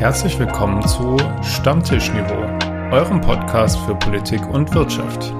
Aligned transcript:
Herzlich 0.00 0.38
willkommen 0.38 0.80
zu 0.88 1.18
Stammtischniveau, 1.42 2.40
eurem 2.90 3.20
Podcast 3.20 3.78
für 3.80 3.94
Politik 3.94 4.40
und 4.48 4.74
Wirtschaft. 4.74 5.34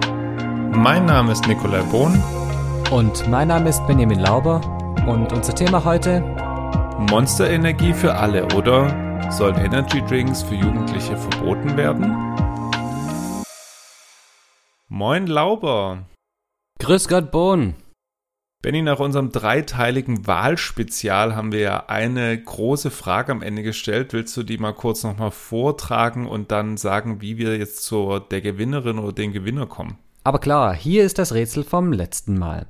Mein 0.76 1.06
Name 1.06 1.32
ist 1.32 1.46
Nikolai 1.46 1.80
Bohn. 1.84 2.22
Und 2.90 3.26
mein 3.30 3.48
Name 3.48 3.70
ist 3.70 3.86
Benjamin 3.86 4.18
Lauber. 4.18 4.60
Und 5.08 5.32
unser 5.32 5.54
Thema 5.54 5.82
heute? 5.82 6.20
Monsterenergie 7.10 7.94
für 7.94 8.14
alle, 8.14 8.44
oder? 8.54 9.30
Sollen 9.30 9.56
Energy 9.56 10.02
Drinks 10.02 10.42
für 10.42 10.56
Jugendliche 10.56 11.16
verboten 11.16 11.78
werden? 11.78 12.14
Moin 14.88 15.26
Lauber. 15.26 16.04
Grüß 16.80 17.08
Gott 17.08 17.30
Bohn. 17.30 17.76
Benny, 18.62 18.82
nach 18.82 18.98
unserem 19.00 19.32
dreiteiligen 19.32 20.26
Wahlspezial 20.26 21.34
haben 21.34 21.50
wir 21.50 21.60
ja 21.60 21.84
eine 21.86 22.38
große 22.38 22.90
Frage 22.90 23.32
am 23.32 23.40
Ende 23.40 23.62
gestellt. 23.62 24.12
Willst 24.12 24.36
du 24.36 24.42
die 24.42 24.58
mal 24.58 24.74
kurz 24.74 25.02
nochmal 25.02 25.30
vortragen 25.30 26.26
und 26.26 26.50
dann 26.50 26.76
sagen, 26.76 27.22
wie 27.22 27.38
wir 27.38 27.56
jetzt 27.56 27.84
zur 27.84 28.20
der 28.20 28.42
Gewinnerin 28.42 28.98
oder 28.98 29.14
den 29.14 29.32
Gewinner 29.32 29.64
kommen? 29.64 29.96
Aber 30.24 30.40
klar, 30.40 30.74
hier 30.74 31.04
ist 31.04 31.18
das 31.18 31.32
Rätsel 31.32 31.64
vom 31.64 31.90
letzten 31.94 32.38
Mal. 32.38 32.66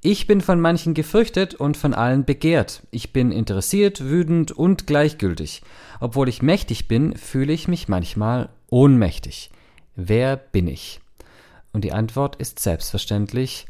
Ich 0.00 0.26
bin 0.26 0.40
von 0.40 0.58
manchen 0.58 0.94
gefürchtet 0.94 1.54
und 1.54 1.76
von 1.76 1.92
allen 1.92 2.24
begehrt. 2.24 2.86
Ich 2.90 3.12
bin 3.12 3.30
interessiert, 3.30 4.02
wütend 4.02 4.52
und 4.52 4.86
gleichgültig. 4.86 5.60
Obwohl 6.00 6.30
ich 6.30 6.40
mächtig 6.40 6.88
bin, 6.88 7.14
fühle 7.14 7.52
ich 7.52 7.68
mich 7.68 7.88
manchmal 7.88 8.48
ohnmächtig. 8.70 9.50
Wer 9.96 10.38
bin 10.38 10.66
ich? 10.66 11.02
Und 11.74 11.84
die 11.84 11.92
Antwort 11.92 12.36
ist 12.36 12.58
selbstverständlich 12.58 13.66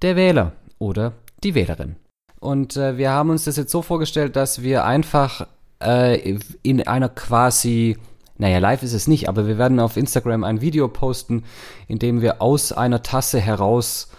der 0.00 0.16
Wähler 0.16 0.54
oder 0.80 1.12
die 1.44 1.54
Wählerin. 1.54 1.94
Und 2.40 2.76
äh, 2.76 2.96
wir 2.96 3.10
haben 3.10 3.30
uns 3.30 3.44
das 3.44 3.56
jetzt 3.56 3.70
so 3.70 3.82
vorgestellt, 3.82 4.34
dass 4.34 4.62
wir 4.62 4.84
einfach 4.84 5.46
äh, 5.80 6.38
in 6.62 6.86
einer 6.86 7.08
quasi, 7.08 7.98
naja, 8.38 8.58
live 8.58 8.82
ist 8.82 8.94
es 8.94 9.06
nicht, 9.06 9.28
aber 9.28 9.46
wir 9.46 9.58
werden 9.58 9.78
auf 9.78 9.96
Instagram 9.96 10.42
ein 10.42 10.60
Video 10.60 10.88
posten, 10.88 11.44
in 11.86 11.98
dem 11.98 12.22
wir 12.22 12.42
aus 12.42 12.72
einer 12.72 13.02
Tasse 13.02 13.38
heraus 13.38 14.10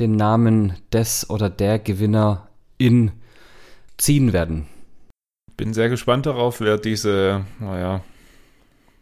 den 0.00 0.16
Namen 0.16 0.74
des 0.92 1.28
oder 1.30 1.50
der 1.50 1.78
Gewinnerin 1.78 3.12
ziehen 3.98 4.32
werden. 4.32 4.66
Bin 5.56 5.72
sehr 5.72 5.88
gespannt 5.88 6.26
darauf, 6.26 6.60
wer 6.60 6.76
diese, 6.78 7.44
naja, 7.60 8.02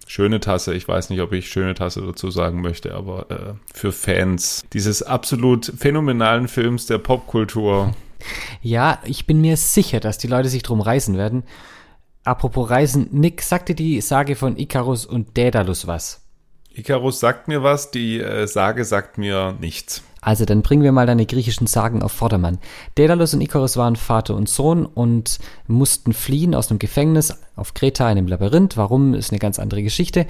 schöne 0.06 0.40
Tasse, 0.40 0.74
ich 0.74 0.86
weiß 0.86 1.10
nicht, 1.10 1.20
ob 1.20 1.32
ich 1.32 1.48
schöne 1.48 1.74
Tasse 1.74 2.02
dazu 2.02 2.30
sagen 2.30 2.60
möchte, 2.60 2.94
aber 2.94 3.30
äh, 3.30 3.54
für 3.72 3.92
Fans 3.92 4.62
dieses 4.72 5.02
absolut 5.02 5.72
phänomenalen 5.76 6.48
Films 6.48 6.86
der 6.86 6.98
Popkultur. 6.98 7.94
Ja, 8.62 9.00
ich 9.04 9.26
bin 9.26 9.40
mir 9.40 9.56
sicher, 9.56 10.00
dass 10.00 10.18
die 10.18 10.28
Leute 10.28 10.48
sich 10.48 10.62
drum 10.62 10.80
reißen 10.80 11.16
werden. 11.16 11.44
Apropos 12.24 12.70
Reisen, 12.70 13.08
Nick, 13.12 13.42
sagte 13.42 13.74
die 13.74 14.00
Sage 14.00 14.34
von 14.34 14.56
Icarus 14.56 15.04
und 15.04 15.36
Daedalus 15.36 15.86
was? 15.86 16.22
Icarus 16.72 17.20
sagt 17.20 17.48
mir 17.48 17.62
was, 17.62 17.90
die 17.90 18.18
äh, 18.18 18.46
Sage 18.46 18.84
sagt 18.84 19.18
mir 19.18 19.56
nichts. 19.60 20.02
Also 20.24 20.46
dann 20.46 20.62
bringen 20.62 20.82
wir 20.82 20.90
mal 20.90 21.06
deine 21.06 21.26
griechischen 21.26 21.66
Sagen 21.66 22.02
auf 22.02 22.10
Vordermann. 22.10 22.58
Daedalus 22.94 23.34
und 23.34 23.42
Icarus 23.42 23.76
waren 23.76 23.94
Vater 23.94 24.34
und 24.34 24.48
Sohn 24.48 24.86
und 24.86 25.38
mussten 25.66 26.14
fliehen 26.14 26.54
aus 26.54 26.70
einem 26.70 26.78
Gefängnis 26.78 27.36
auf 27.56 27.74
Kreta 27.74 28.10
in 28.10 28.16
einem 28.16 28.28
Labyrinth. 28.28 28.78
Warum, 28.78 29.12
ist 29.12 29.32
eine 29.32 29.38
ganz 29.38 29.58
andere 29.58 29.82
Geschichte. 29.82 30.26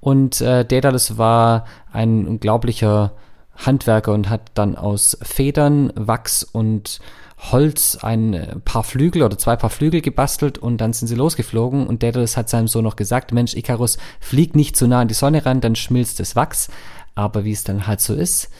Und 0.00 0.42
äh, 0.42 0.66
Daedalus 0.66 1.16
war 1.16 1.64
ein 1.90 2.28
unglaublicher 2.28 3.12
Handwerker 3.56 4.12
und 4.12 4.28
hat 4.28 4.42
dann 4.52 4.76
aus 4.76 5.16
Federn, 5.22 5.92
Wachs 5.96 6.44
und 6.44 7.00
Holz 7.38 7.96
ein 8.02 8.34
äh, 8.34 8.56
paar 8.58 8.84
Flügel 8.84 9.22
oder 9.22 9.38
zwei 9.38 9.56
paar 9.56 9.70
Flügel 9.70 10.02
gebastelt 10.02 10.58
und 10.58 10.78
dann 10.78 10.92
sind 10.92 11.08
sie 11.08 11.14
losgeflogen 11.14 11.86
und 11.86 12.02
Daedalus 12.02 12.36
hat 12.36 12.50
seinem 12.50 12.68
Sohn 12.68 12.84
noch 12.84 12.96
gesagt, 12.96 13.32
Mensch, 13.32 13.54
Icarus, 13.54 13.96
flieg 14.20 14.54
nicht 14.54 14.76
zu 14.76 14.86
nah 14.86 15.00
an 15.00 15.08
die 15.08 15.14
Sonne 15.14 15.46
ran, 15.46 15.62
dann 15.62 15.74
schmilzt 15.74 16.20
das 16.20 16.36
Wachs. 16.36 16.68
Aber 17.14 17.44
wie 17.44 17.52
es 17.52 17.64
dann 17.64 17.86
halt 17.86 18.00
so 18.00 18.14
ist, 18.14 18.50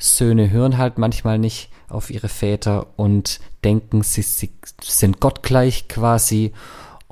Söhne 0.00 0.50
hören 0.50 0.78
halt 0.78 0.98
manchmal 0.98 1.38
nicht 1.38 1.70
auf 1.88 2.10
ihre 2.10 2.28
Väter 2.28 2.86
und 2.96 3.38
denken, 3.62 4.02
sie, 4.02 4.22
sie 4.22 4.50
sind 4.82 5.20
gottgleich 5.20 5.88
quasi. 5.88 6.52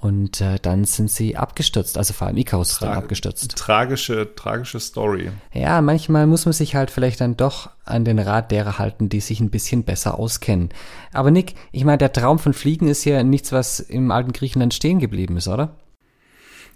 Und 0.01 0.41
äh, 0.41 0.61
dann 0.63 0.85
sind 0.85 1.11
sie 1.11 1.37
abgestürzt, 1.37 1.99
also 1.99 2.15
vor 2.15 2.29
allem 2.29 2.37
Icarus 2.37 2.71
ist 2.71 2.83
dann 2.83 2.93
abgestürzt. 2.93 3.57
Tragische, 3.57 4.33
tragische 4.37 4.79
Story. 4.79 5.33
Ja, 5.53 5.81
manchmal 5.81 6.29
muss 6.29 6.45
man 6.45 6.53
sich 6.53 6.77
halt 6.77 6.93
vielleicht 6.93 7.21
dann 7.21 7.37
doch 7.37 7.71
an 7.85 8.05
den 8.05 8.21
Rat 8.21 8.53
derer 8.53 8.79
halten, 8.79 9.09
die 9.09 9.19
sich 9.19 9.41
ein 9.41 9.51
bisschen 9.51 9.83
besser 9.83 10.17
auskennen. 10.17 10.69
Aber 11.13 11.33
Nick, 11.33 11.55
ich 11.73 11.85
meine, 11.85 11.99
der 11.99 12.13
Traum 12.13 12.39
von 12.39 12.53
Fliegen 12.55 12.87
ist 12.87 13.05
ja 13.07 13.25
nichts, 13.25 13.51
was 13.51 13.81
im 13.81 14.13
alten 14.13 14.33
Griechenland 14.33 14.73
stehen 14.73 15.01
geblieben 15.01 15.37
ist, 15.37 15.49
oder? 15.49 15.75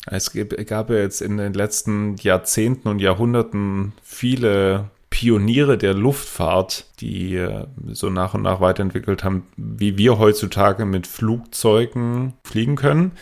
Es 0.06 0.32
gab 0.66 0.90
ja 0.90 0.96
jetzt 0.96 1.22
in 1.22 1.36
den 1.36 1.52
letzten 1.52 2.16
Jahrzehnten 2.16 2.88
und 2.88 2.98
Jahrhunderten 2.98 3.92
viele 4.02 4.90
Pioniere 5.12 5.76
der 5.76 5.92
Luftfahrt, 5.92 6.86
die 7.00 7.36
äh, 7.36 7.66
so 7.92 8.08
nach 8.08 8.32
und 8.32 8.42
nach 8.42 8.62
weiterentwickelt 8.62 9.22
haben, 9.22 9.46
wie 9.58 9.98
wir 9.98 10.18
heutzutage 10.18 10.86
mit 10.86 11.06
Flugzeugen 11.06 12.32
fliegen 12.44 12.76
können. 12.76 13.12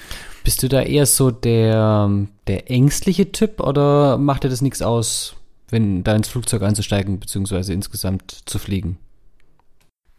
Bist 0.44 0.62
du 0.62 0.68
da 0.68 0.82
eher 0.82 1.04
so 1.04 1.32
der, 1.32 2.08
der 2.46 2.70
ängstliche 2.70 3.32
Typ 3.32 3.60
oder 3.60 4.18
macht 4.18 4.44
dir 4.44 4.48
das 4.48 4.62
nichts 4.62 4.82
aus, 4.82 5.34
wenn 5.68 6.04
da 6.04 6.14
ins 6.14 6.28
Flugzeug 6.28 6.62
einzusteigen, 6.62 7.18
beziehungsweise 7.18 7.72
insgesamt 7.72 8.42
zu 8.46 8.60
fliegen? 8.60 8.96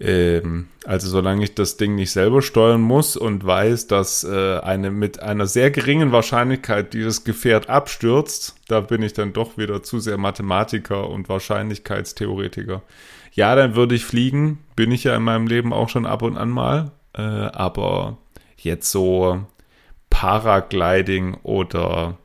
Ähm, 0.02 0.68
also 0.84 1.08
solange 1.08 1.44
ich 1.44 1.54
das 1.54 1.78
Ding 1.78 1.94
nicht 1.94 2.12
selber 2.12 2.42
steuern 2.42 2.82
muss 2.82 3.16
und 3.16 3.46
weiß, 3.46 3.86
dass 3.86 4.24
äh, 4.24 4.60
eine 4.60 4.90
mit 4.90 5.22
einer 5.22 5.46
sehr 5.46 5.70
geringen 5.70 6.12
Wahrscheinlichkeit 6.12 6.94
dieses 6.94 7.24
Gefährt 7.24 7.70
abstürzt, 7.70 8.56
da 8.68 8.82
bin 8.82 9.04
ich 9.04 9.14
dann 9.14 9.32
doch 9.32 9.58
wieder 9.58 9.84
zu 9.84 10.00
sehr 10.00 10.18
Mathematiker 10.18 11.08
und 11.08 11.30
Wahrscheinlichkeitstheoretiker. 11.30 12.82
Ja, 13.34 13.56
dann 13.56 13.76
würde 13.76 13.94
ich 13.94 14.04
fliegen, 14.04 14.60
bin 14.76 14.92
ich 14.92 15.04
ja 15.04 15.16
in 15.16 15.24
meinem 15.24 15.46
Leben 15.46 15.72
auch 15.72 15.90
schon 15.90 16.08
ab 16.08 16.24
und 16.24 16.36
an 16.36 16.50
mal, 16.50 16.92
äh, 17.14 17.22
aber 17.22 18.18
jetzt 18.58 18.90
so 18.92 19.46
Paragliding 20.10 21.36
oder 21.44 22.18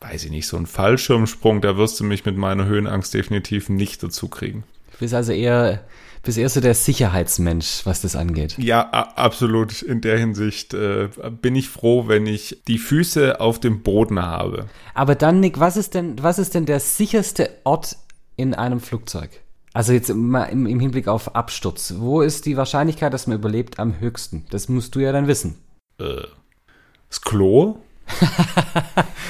weiß 0.00 0.26
ich 0.26 0.30
nicht, 0.30 0.46
so 0.46 0.56
ein 0.56 0.66
Fallschirmsprung, 0.66 1.60
da 1.60 1.76
wirst 1.76 1.98
du 1.98 2.04
mich 2.04 2.24
mit 2.24 2.36
meiner 2.36 2.66
Höhenangst 2.66 3.14
definitiv 3.14 3.68
nicht 3.68 4.02
dazu 4.02 4.28
kriegen. 4.28 4.62
Du 4.92 4.98
bist 4.98 5.14
also 5.14 5.32
eher 5.32 5.80
bist 6.28 6.36
eher 6.36 6.50
so 6.50 6.60
der 6.60 6.74
Sicherheitsmensch, 6.74 7.86
was 7.86 8.02
das 8.02 8.14
angeht. 8.14 8.58
Ja, 8.58 8.90
absolut. 8.90 9.80
In 9.80 10.02
der 10.02 10.18
Hinsicht 10.18 10.74
äh, 10.74 11.08
bin 11.40 11.56
ich 11.56 11.70
froh, 11.70 12.06
wenn 12.06 12.26
ich 12.26 12.62
die 12.68 12.76
Füße 12.76 13.40
auf 13.40 13.58
dem 13.60 13.82
Boden 13.82 14.20
habe. 14.20 14.66
Aber 14.92 15.14
dann, 15.14 15.40
Nick, 15.40 15.58
was 15.58 15.78
ist 15.78 15.94
denn, 15.94 16.22
was 16.22 16.38
ist 16.38 16.54
denn 16.54 16.66
der 16.66 16.80
sicherste 16.80 17.48
Ort 17.64 17.96
in 18.36 18.52
einem 18.52 18.80
Flugzeug? 18.80 19.30
Also 19.72 19.94
jetzt 19.94 20.14
mal 20.14 20.44
im, 20.44 20.66
im 20.66 20.80
Hinblick 20.80 21.08
auf 21.08 21.34
Absturz. 21.34 21.94
Wo 21.96 22.20
ist 22.20 22.44
die 22.44 22.58
Wahrscheinlichkeit, 22.58 23.14
dass 23.14 23.26
man 23.26 23.38
überlebt, 23.38 23.78
am 23.78 23.98
höchsten? 23.98 24.44
Das 24.50 24.68
musst 24.68 24.94
du 24.96 25.00
ja 25.00 25.12
dann 25.12 25.28
wissen. 25.28 25.56
Äh, 25.98 26.24
das 27.08 27.22
Klo? 27.22 27.78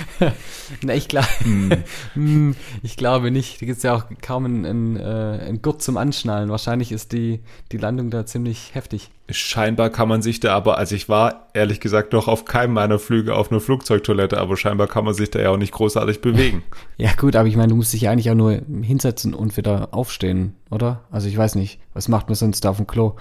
Na, 0.82 0.94
ich 0.94 1.09
glaube, 1.09 1.28
hm. 2.14 2.54
ich 2.82 2.97
glaube 2.97 3.31
nicht. 3.31 3.60
Da 3.60 3.66
gibt 3.66 3.78
es 3.78 3.82
ja 3.82 3.94
auch 3.94 4.04
kaum 4.22 4.44
einen, 4.44 4.66
einen, 4.66 4.97
äh, 4.97 5.44
einen 5.47 5.62
Gurt 5.62 5.82
zum 5.82 5.97
Anschnallen. 5.97 6.50
Wahrscheinlich 6.50 6.92
ist 6.92 7.12
die, 7.12 7.41
die 7.72 7.78
Landung 7.78 8.10
da 8.10 8.26
ziemlich 8.26 8.75
heftig. 8.75 9.10
Scheinbar 9.31 9.91
kann 9.91 10.08
man 10.08 10.22
sich 10.22 10.41
da 10.41 10.54
aber, 10.54 10.78
also 10.78 10.94
ich 10.94 11.08
war 11.08 11.48
ehrlich 11.53 11.81
gesagt 11.81 12.12
noch 12.12 12.28
auf 12.28 12.44
keinem 12.44 12.72
meiner 12.72 12.98
Flüge 12.98 13.34
auf 13.34 13.50
einer 13.50 13.60
Flugzeugtoilette, 13.60 14.38
aber 14.38 14.56
scheinbar 14.56 14.87
kann 14.87 15.04
man 15.04 15.12
sich 15.14 15.31
da 15.31 15.38
ja 15.38 15.50
auch 15.50 15.58
nicht 15.58 15.72
großartig 15.72 16.20
bewegen. 16.20 16.62
ja 16.97 17.12
gut, 17.12 17.37
aber 17.37 17.48
ich 17.48 17.56
meine, 17.56 17.69
du 17.69 17.76
musst 17.76 17.92
dich 17.92 18.03
ja 18.03 18.10
eigentlich 18.10 18.31
auch 18.31 18.34
nur 18.34 18.60
hinsetzen 18.82 19.34
und 19.34 19.56
wieder 19.56 19.88
aufstehen, 19.92 20.54
oder? 20.70 21.04
Also 21.10 21.28
ich 21.28 21.37
weiß 21.37 21.56
nicht, 21.56 21.78
was 21.92 22.08
macht 22.08 22.28
man 22.28 22.37
sonst 22.37 22.64
da 22.64 22.70
auf 22.70 22.78
dem 22.78 22.87
Klo? 22.87 23.16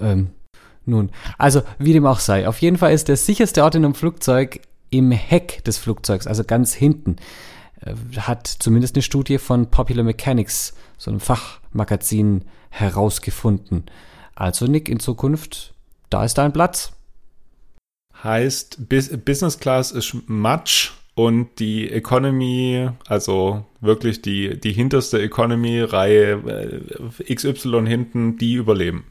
Ähm, 0.00 0.30
nun, 0.86 1.10
also 1.38 1.62
wie 1.78 1.92
dem 1.92 2.06
auch 2.06 2.20
sei, 2.20 2.46
auf 2.46 2.58
jeden 2.58 2.76
Fall 2.78 2.92
ist 2.92 3.08
der 3.08 3.16
sicherste 3.16 3.62
Ort 3.64 3.74
in 3.74 3.84
einem 3.84 3.94
Flugzeug 3.94 4.60
im 4.98 5.10
Heck 5.10 5.64
des 5.64 5.78
Flugzeugs, 5.78 6.26
also 6.26 6.44
ganz 6.44 6.74
hinten, 6.74 7.16
äh, 7.80 7.94
hat 8.18 8.46
zumindest 8.46 8.96
eine 8.96 9.02
Studie 9.02 9.38
von 9.38 9.70
Popular 9.70 10.04
Mechanics, 10.04 10.74
so 10.98 11.10
einem 11.10 11.20
Fachmagazin, 11.20 12.44
herausgefunden. 12.70 13.84
Also 14.34 14.66
Nick, 14.66 14.88
in 14.88 14.98
Zukunft, 14.98 15.74
da 16.10 16.24
ist 16.24 16.38
dein 16.38 16.52
Platz. 16.52 16.92
Heißt, 18.22 18.88
Business 18.88 19.58
Class 19.58 19.92
ist 19.92 20.16
Matsch 20.26 20.92
und 21.14 21.58
die 21.60 21.90
Economy, 21.90 22.88
also 23.06 23.64
wirklich 23.80 24.22
die, 24.22 24.58
die 24.58 24.72
hinterste 24.72 25.20
Economy-Reihe 25.20 26.82
äh, 27.20 27.34
XY 27.34 27.86
hinten, 27.86 28.38
die 28.38 28.54
überleben. 28.54 29.04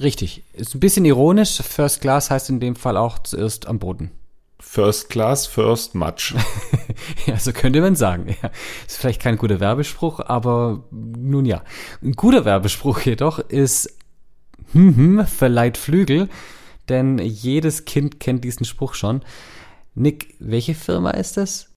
Richtig. 0.00 0.44
Ist 0.52 0.74
ein 0.74 0.80
bisschen 0.80 1.04
ironisch. 1.04 1.60
First 1.60 2.00
Class 2.00 2.30
heißt 2.30 2.50
in 2.50 2.60
dem 2.60 2.76
Fall 2.76 2.96
auch 2.96 3.18
zuerst 3.18 3.66
am 3.66 3.80
Boden. 3.80 4.12
First 4.60 5.08
Class, 5.08 5.46
First 5.46 5.94
Match. 5.94 6.34
ja, 7.26 7.38
so 7.38 7.52
könnte 7.52 7.80
man 7.80 7.96
sagen. 7.96 8.36
Ja. 8.42 8.50
Ist 8.86 8.98
vielleicht 8.98 9.22
kein 9.22 9.38
guter 9.38 9.60
Werbespruch, 9.60 10.20
aber 10.20 10.84
nun 10.90 11.44
ja. 11.44 11.62
Ein 12.02 12.12
guter 12.12 12.44
Werbespruch 12.44 13.00
jedoch 13.00 13.38
ist 13.38 13.96
hm, 14.72 14.96
hm, 14.96 15.26
verleiht 15.26 15.78
Flügel, 15.78 16.28
denn 16.88 17.18
jedes 17.18 17.84
Kind 17.84 18.20
kennt 18.20 18.44
diesen 18.44 18.66
Spruch 18.66 18.94
schon. 18.94 19.22
Nick, 19.94 20.34
welche 20.38 20.74
Firma 20.74 21.10
ist 21.10 21.36
das? 21.36 21.72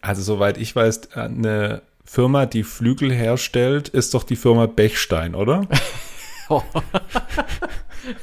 Also 0.00 0.22
soweit 0.22 0.58
ich 0.58 0.74
weiß, 0.74 1.12
eine 1.12 1.82
Firma, 2.04 2.46
die 2.46 2.64
Flügel 2.64 3.12
herstellt, 3.12 3.88
ist 3.88 4.14
doch 4.14 4.24
die 4.24 4.36
Firma 4.36 4.66
Bechstein, 4.66 5.34
oder? 5.34 5.68
Oh. 6.48 6.62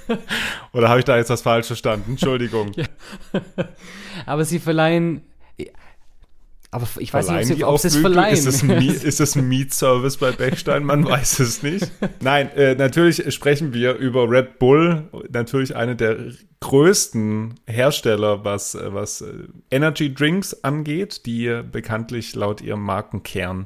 oder 0.74 0.90
habe 0.90 1.00
ich 1.00 1.06
da 1.06 1.18
jetzt 1.18 1.30
was 1.30 1.42
falsch 1.42 1.68
verstanden? 1.68 2.12
Entschuldigung. 2.12 2.72
Ja. 3.34 3.66
Aber 4.26 4.44
sie 4.44 4.60
verleihen 4.60 5.22
aber 6.72 6.88
ich 7.00 7.12
weiß 7.12 7.26
verleihen 7.26 7.50
nicht, 7.50 7.64
ob 7.64 7.80
sie 7.80 7.88
es 7.88 7.96
verleihen. 7.96 8.34
Ist 8.34 8.46
das, 8.46 8.62
ein, 8.62 8.70
ist 8.82 9.20
das 9.20 9.36
ein 9.36 9.48
Mietservice 9.48 10.18
bei 10.18 10.32
Bechstein? 10.32 10.84
Man 10.84 11.04
weiß 11.04 11.40
es 11.40 11.64
nicht. 11.64 11.92
Nein, 12.22 12.52
äh, 12.52 12.76
natürlich 12.76 13.34
sprechen 13.34 13.74
wir 13.74 13.96
über 13.96 14.30
Red 14.30 14.60
Bull, 14.60 15.10
natürlich 15.32 15.76
eine 15.76 15.96
der 15.96 16.18
größten 16.60 17.56
Hersteller, 17.66 18.46
was, 18.46 18.78
was 18.80 19.22
äh, 19.22 19.34
Energy 19.72 20.14
Drinks 20.14 20.64
angeht, 20.64 21.26
die 21.26 21.62
bekanntlich 21.72 22.36
laut 22.36 22.62
ihrem 22.62 22.84
Markenkern 22.84 23.66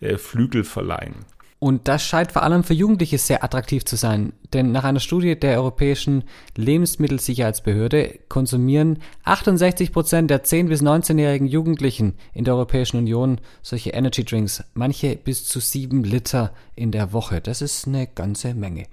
äh, 0.00 0.16
Flügel 0.16 0.64
verleihen. 0.64 1.14
Und 1.60 1.88
das 1.88 2.02
scheint 2.02 2.32
vor 2.32 2.42
allem 2.42 2.64
für 2.64 2.72
Jugendliche 2.72 3.18
sehr 3.18 3.44
attraktiv 3.44 3.84
zu 3.84 3.96
sein, 3.96 4.32
denn 4.54 4.72
nach 4.72 4.84
einer 4.84 4.98
Studie 4.98 5.38
der 5.38 5.58
Europäischen 5.58 6.24
Lebensmittelsicherheitsbehörde 6.56 8.18
konsumieren 8.30 9.00
68 9.24 9.92
Prozent 9.92 10.30
der 10.30 10.42
10- 10.42 10.68
bis 10.68 10.82
19-jährigen 10.82 11.46
Jugendlichen 11.46 12.14
in 12.32 12.44
der 12.44 12.54
Europäischen 12.54 12.96
Union 12.96 13.42
solche 13.60 13.90
Energy 13.90 14.24
Drinks, 14.24 14.64
manche 14.72 15.16
bis 15.16 15.44
zu 15.44 15.60
sieben 15.60 16.02
Liter 16.02 16.54
in 16.76 16.92
der 16.92 17.12
Woche. 17.12 17.42
Das 17.42 17.60
ist 17.60 17.86
eine 17.86 18.06
ganze 18.06 18.54
Menge. 18.54 18.86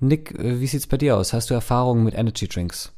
Nick, 0.00 0.30
äh, 0.38 0.60
wie 0.60 0.66
sieht's 0.66 0.86
bei 0.86 0.96
dir 0.96 1.18
aus? 1.18 1.34
Hast 1.34 1.50
du 1.50 1.54
Erfahrungen 1.54 2.04
mit 2.04 2.14
Energy 2.14 2.48
Drinks? 2.48 2.90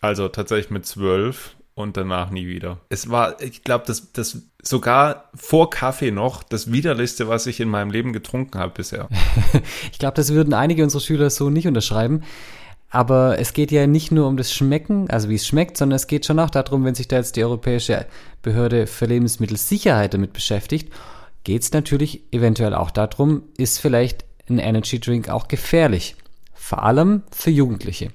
Also 0.00 0.26
tatsächlich 0.28 0.70
mit 0.70 0.86
zwölf 0.86 1.57
und 1.78 1.96
danach 1.96 2.30
nie 2.30 2.48
wieder. 2.48 2.78
Es 2.88 3.08
war, 3.08 3.40
ich 3.40 3.62
glaube, 3.62 3.84
das, 3.86 4.12
das 4.12 4.42
sogar 4.60 5.30
vor 5.34 5.70
Kaffee 5.70 6.10
noch 6.10 6.42
das 6.42 6.72
widerlichste, 6.72 7.28
was 7.28 7.46
ich 7.46 7.60
in 7.60 7.68
meinem 7.68 7.92
Leben 7.92 8.12
getrunken 8.12 8.58
habe 8.58 8.72
bisher. 8.74 9.08
ich 9.92 9.98
glaube, 10.00 10.14
das 10.14 10.32
würden 10.32 10.54
einige 10.54 10.82
unserer 10.82 11.00
Schüler 11.00 11.30
so 11.30 11.50
nicht 11.50 11.68
unterschreiben. 11.68 12.24
Aber 12.90 13.38
es 13.38 13.52
geht 13.52 13.70
ja 13.70 13.86
nicht 13.86 14.10
nur 14.10 14.26
um 14.26 14.36
das 14.36 14.52
Schmecken, 14.52 15.08
also 15.08 15.28
wie 15.28 15.36
es 15.36 15.46
schmeckt, 15.46 15.76
sondern 15.76 15.96
es 15.96 16.08
geht 16.08 16.26
schon 16.26 16.40
auch 16.40 16.50
darum, 16.50 16.84
wenn 16.84 16.94
sich 16.96 17.06
da 17.06 17.16
jetzt 17.16 17.36
die 17.36 17.44
Europäische 17.44 18.06
Behörde 18.42 18.86
für 18.86 19.04
Lebensmittelsicherheit 19.04 20.14
damit 20.14 20.32
beschäftigt, 20.32 20.92
geht 21.44 21.62
es 21.62 21.72
natürlich 21.72 22.22
eventuell 22.32 22.74
auch 22.74 22.90
darum, 22.90 23.42
ist 23.56 23.78
vielleicht 23.78 24.24
ein 24.48 24.58
Energy 24.58 24.98
Drink 24.98 25.28
auch 25.28 25.46
gefährlich. 25.46 26.16
Vor 26.54 26.82
allem 26.82 27.22
für 27.30 27.50
Jugendliche. 27.50 28.10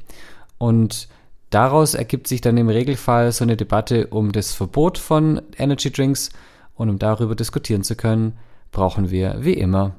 Und 0.58 1.08
Daraus 1.54 1.94
ergibt 1.94 2.26
sich 2.28 2.42
dann 2.42 2.58
im 2.58 2.68
Regelfall 2.68 3.32
so 3.32 3.44
eine 3.44 3.56
Debatte 3.56 4.08
um 4.08 4.32
das 4.32 4.56
Verbot 4.56 4.98
von 4.98 5.40
Energy 5.56 5.92
Drinks 5.92 6.32
und 6.74 6.90
um 6.90 6.98
darüber 6.98 7.36
diskutieren 7.36 7.84
zu 7.84 7.96
können, 7.96 8.40
brauchen 8.72 9.12
wir 9.12 9.36
wie 9.38 9.54
immer 9.54 9.96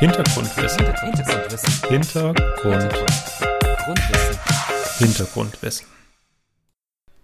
Hintergrundwissen. 0.00 0.84
Hintergrundwissen. 0.84 1.88
Hintergrundwissen. 1.88 3.06
Hintergrundwissen. 4.98 5.86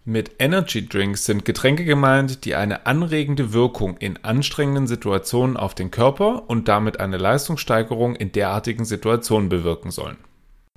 Mit 0.05 0.31
Energy 0.39 0.89
Drinks 0.89 1.25
sind 1.25 1.45
Getränke 1.45 1.85
gemeint, 1.85 2.45
die 2.45 2.55
eine 2.55 2.87
anregende 2.87 3.53
Wirkung 3.53 3.97
in 3.97 4.23
anstrengenden 4.23 4.87
Situationen 4.87 5.57
auf 5.57 5.75
den 5.75 5.91
Körper 5.91 6.49
und 6.49 6.69
damit 6.69 7.01
eine 7.01 7.17
Leistungssteigerung 7.17 8.15
in 8.15 8.31
derartigen 8.31 8.85
Situationen 8.85 9.49
bewirken 9.49 9.91
sollen. 9.91 10.19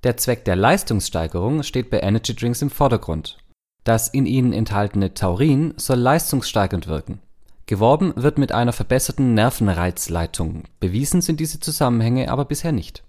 Der 0.04 0.18
Zweck 0.18 0.46
der 0.46 0.56
Leistungssteigerung 0.56 1.62
steht 1.62 1.92
bei 1.92 2.00
Energy 2.00 2.36
Drinks 2.36 2.64
im 2.64 2.72
Vordergrund. 2.72 3.38
Das 3.84 4.08
in 4.08 4.26
ihnen 4.26 4.52
enthaltene 4.52 5.14
Taurin 5.14 5.76
soll 5.78 6.00
leistungssteigernd 6.00 6.88
wirken. 6.88 7.20
Geworben 7.68 8.14
wird 8.16 8.40
mit 8.40 8.52
einer 8.52 8.74
verbesserten 8.74 9.36
Nervenreizleitung. 9.36 10.64
Bewiesen 10.80 11.22
sind 11.22 11.40
diese 11.40 11.60
Zusammenhänge 11.60 12.32
aber 12.32 12.46
bisher 12.46 12.72
nicht. 12.72 13.04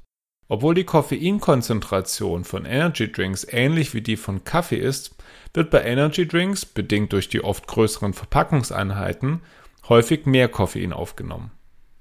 Obwohl 0.48 0.74
die 0.74 0.84
Koffeinkonzentration 0.84 2.44
von 2.44 2.66
Energy 2.66 3.10
Drinks 3.10 3.46
ähnlich 3.48 3.94
wie 3.94 4.02
die 4.02 4.18
von 4.18 4.44
Kaffee 4.44 4.76
ist, 4.76 5.16
wird 5.54 5.70
bei 5.70 5.82
Energy 5.82 6.28
Drinks, 6.28 6.66
bedingt 6.66 7.14
durch 7.14 7.30
die 7.30 7.42
oft 7.42 7.66
größeren 7.68 8.12
Verpackungseinheiten, 8.12 9.40
häufig 9.88 10.26
mehr 10.26 10.48
Koffein 10.48 10.92
aufgenommen. 10.92 11.52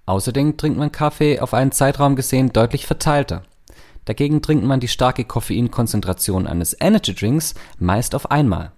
Außerdem 0.05 0.57
trinkt 0.57 0.77
man 0.77 0.91
Kaffee 0.91 1.39
auf 1.39 1.53
einen 1.53 1.71
Zeitraum 1.71 2.17
gesehen 2.17 2.51
deutlich 2.51 2.85
verteilter. 2.85 3.43
Dagegen 4.11 4.41
trinkt 4.41 4.65
man 4.65 4.81
die 4.81 4.89
starke 4.89 5.23
Koffeinkonzentration 5.23 6.45
eines 6.45 6.75
Energy 6.77 7.15
Drinks 7.15 7.55
meist 7.79 8.13
auf 8.13 8.29
einmal. 8.29 8.73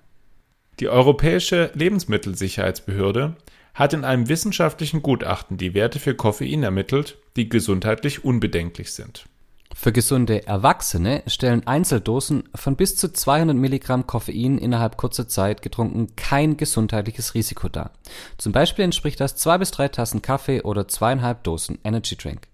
Die 0.79 0.89
Europäische 0.89 1.71
Lebensmittelsicherheitsbehörde 1.73 3.35
hat 3.73 3.93
in 3.93 4.05
einem 4.05 4.29
wissenschaftlichen 4.29 5.01
Gutachten 5.01 5.57
die 5.57 5.73
Werte 5.73 5.97
für 5.97 6.13
Koffein 6.13 6.61
ermittelt, 6.61 7.17
die 7.35 7.49
gesundheitlich 7.49 8.23
unbedenklich 8.23 8.93
sind. 8.93 9.25
Für 9.73 9.91
gesunde 9.91 10.45
Erwachsene 10.45 11.23
stellen 11.25 11.65
Einzeldosen 11.65 12.43
von 12.53 12.75
bis 12.75 12.95
zu 12.95 13.11
200 13.11 13.57
Milligramm 13.57 14.05
Koffein 14.05 14.59
innerhalb 14.59 14.97
kurzer 14.97 15.27
Zeit 15.27 15.63
getrunken 15.63 16.15
kein 16.15 16.57
gesundheitliches 16.57 17.33
Risiko 17.33 17.69
dar. 17.69 17.89
Zum 18.37 18.51
Beispiel 18.51 18.85
entspricht 18.85 19.19
das 19.19 19.35
zwei 19.35 19.57
bis 19.57 19.71
drei 19.71 19.87
Tassen 19.87 20.21
Kaffee 20.21 20.61
oder 20.61 20.87
zweieinhalb 20.87 21.43
Dosen 21.43 21.79
Energy 21.83 22.15
Drink. 22.15 22.52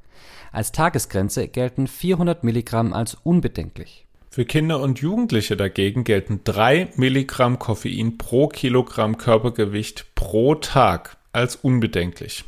Als 0.52 0.72
Tagesgrenze 0.72 1.48
gelten 1.48 1.88
400 1.88 2.44
Milligramm 2.44 2.94
als 2.94 3.16
unbedenklich. 3.16 4.06
Für 4.32 4.46
Kinder 4.46 4.80
und 4.80 5.00
Jugendliche 5.00 5.58
dagegen 5.58 6.04
gelten 6.04 6.42
3 6.44 6.90
Milligramm 6.96 7.58
Koffein 7.58 8.18
pro 8.18 8.48
Kilogramm 8.48 9.18
Körpergewicht 9.18 10.14
pro 10.14 10.56
Tag 10.56 11.18
als 11.32 11.56
unbedenklich. 11.56 12.46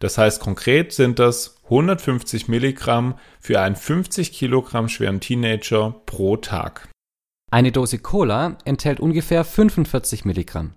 Das 0.00 0.18
heißt 0.18 0.40
konkret 0.40 0.92
sind 0.92 1.20
das 1.20 1.60
150 1.64 2.48
Milligramm 2.48 3.14
für 3.40 3.60
einen 3.60 3.76
50 3.76 4.32
Kilogramm 4.32 4.88
schweren 4.88 5.20
Teenager 5.20 5.94
pro 6.06 6.36
Tag. 6.36 6.88
Eine 7.52 7.70
Dose 7.70 7.98
Cola 7.98 8.58
enthält 8.64 8.98
ungefähr 8.98 9.44
45 9.44 10.24
Milligramm. 10.24 10.74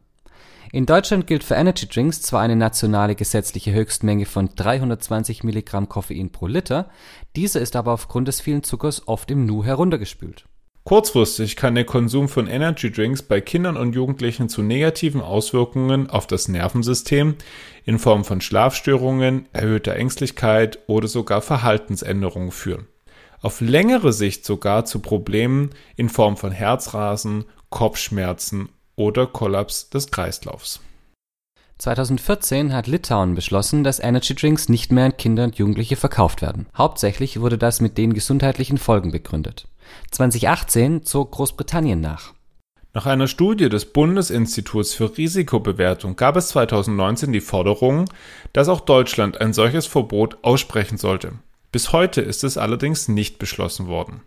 In 0.76 0.86
Deutschland 0.86 1.26
gilt 1.26 1.46
für 1.46 1.54
Energy 1.54 1.88
Drinks 1.88 2.22
zwar 2.22 2.42
eine 2.42 2.58
nationale 2.58 3.16
gesetzliche 3.16 3.72
Höchstmenge 3.72 4.26
von 4.26 4.50
320 4.58 5.46
Milligramm 5.46 5.88
Koffein 5.88 6.34
pro 6.34 6.48
Liter, 6.48 6.90
diese 7.38 7.60
ist 7.60 7.78
aber 7.78 7.94
aufgrund 7.94 8.28
des 8.28 8.42
vielen 8.42 8.62
Zuckers 8.62 9.08
oft 9.08 9.32
im 9.32 9.46
Nu 9.46 9.64
heruntergespült. 9.64 10.44
Kurzfristig 10.84 11.56
kann 11.56 11.76
der 11.76 11.86
Konsum 11.86 12.28
von 12.28 12.48
Energy 12.48 12.92
Drinks 12.92 13.24
bei 13.24 13.40
Kindern 13.40 13.78
und 13.78 13.96
Jugendlichen 13.96 14.50
zu 14.50 14.64
negativen 14.64 15.22
Auswirkungen 15.22 16.10
auf 16.10 16.28
das 16.28 16.50
Nervensystem 16.50 17.36
in 17.86 17.98
Form 17.98 18.26
von 18.26 18.42
Schlafstörungen, 18.42 19.48
erhöhter 19.54 19.96
Ängstlichkeit 19.96 20.80
oder 20.88 21.08
sogar 21.08 21.42
Verhaltensänderungen 21.42 22.52
führen. 22.52 22.86
Auf 23.42 23.62
längere 23.62 24.12
Sicht 24.12 24.44
sogar 24.44 24.84
zu 24.84 25.00
Problemen 25.00 25.70
in 25.96 26.10
Form 26.10 26.36
von 26.36 26.52
Herzrasen, 26.52 27.46
Kopfschmerzen 27.70 28.68
oder 28.96 29.28
Kollaps 29.28 29.90
des 29.90 30.12
Kreislaufs. 30.12 30.82
2014 31.78 32.74
hat 32.74 32.88
Litauen 32.88 33.36
beschlossen, 33.36 33.84
dass 33.84 34.00
Energy 34.00 34.34
Drinks 34.34 34.70
nicht 34.70 34.92
mehr 34.92 35.06
an 35.06 35.18
Kinder 35.18 35.44
und 35.44 35.58
Jugendliche 35.58 35.98
verkauft 35.98 36.42
werden. 36.42 36.68
Hauptsächlich 36.78 37.42
wurde 37.42 37.58
das 37.58 37.82
mit 37.82 37.98
den 37.98 38.14
gesundheitlichen 38.14 38.78
Folgen 38.78 39.12
begründet. 39.12 39.68
2018 40.12 41.04
zog 41.04 41.32
Großbritannien 41.32 42.00
nach. 42.00 42.34
Nach 42.94 43.06
einer 43.06 43.28
Studie 43.28 43.68
des 43.68 43.92
Bundesinstituts 43.92 44.94
für 44.94 45.18
Risikobewertung 45.18 46.16
gab 46.16 46.38
es 46.38 46.48
2019 46.48 47.34
die 47.34 47.42
Forderung, 47.42 48.06
dass 48.54 48.70
auch 48.70 48.80
Deutschland 48.80 49.42
ein 49.42 49.52
solches 49.52 49.86
Verbot 49.86 50.38
aussprechen 50.44 50.98
sollte. 50.98 51.34
Bis 51.74 51.92
heute 51.92 52.22
ist 52.22 52.46
es 52.46 52.58
allerdings 52.58 53.10
nicht 53.10 53.38
beschlossen 53.38 53.88
worden. 53.88 54.22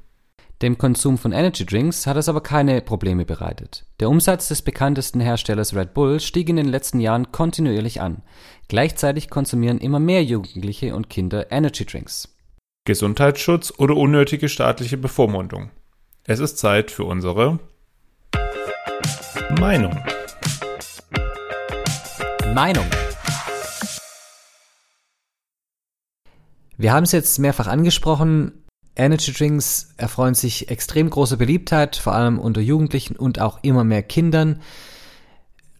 Dem 0.60 0.76
Konsum 0.76 1.18
von 1.18 1.30
Energy 1.30 1.64
Drinks 1.64 2.04
hat 2.08 2.16
es 2.16 2.28
aber 2.28 2.40
keine 2.40 2.80
Probleme 2.80 3.24
bereitet. 3.24 3.86
Der 4.00 4.10
Umsatz 4.10 4.48
des 4.48 4.62
bekanntesten 4.62 5.20
Herstellers 5.20 5.72
Red 5.72 5.94
Bull 5.94 6.18
stieg 6.18 6.48
in 6.48 6.56
den 6.56 6.66
letzten 6.66 6.98
Jahren 6.98 7.30
kontinuierlich 7.30 8.00
an. 8.00 8.22
Gleichzeitig 8.66 9.30
konsumieren 9.30 9.78
immer 9.78 10.00
mehr 10.00 10.24
Jugendliche 10.24 10.96
und 10.96 11.08
Kinder 11.08 11.52
Energy 11.52 11.86
Drinks. 11.86 12.36
Gesundheitsschutz 12.86 13.72
oder 13.78 13.96
unnötige 13.96 14.48
staatliche 14.48 14.96
Bevormundung. 14.96 15.70
Es 16.24 16.40
ist 16.40 16.58
Zeit 16.58 16.90
für 16.90 17.04
unsere 17.04 17.60
Meinung. 19.60 19.96
Meinung. 22.52 22.86
Wir 26.76 26.92
haben 26.92 27.04
es 27.04 27.12
jetzt 27.12 27.38
mehrfach 27.38 27.68
angesprochen, 27.68 28.64
Energy 28.98 29.32
Drinks 29.32 29.94
erfreuen 29.96 30.34
sich 30.34 30.70
extrem 30.70 31.08
großer 31.08 31.36
Beliebtheit, 31.36 31.96
vor 31.96 32.14
allem 32.14 32.38
unter 32.38 32.60
Jugendlichen 32.60 33.16
und 33.16 33.40
auch 33.40 33.60
immer 33.62 33.84
mehr 33.84 34.02
Kindern. 34.02 34.60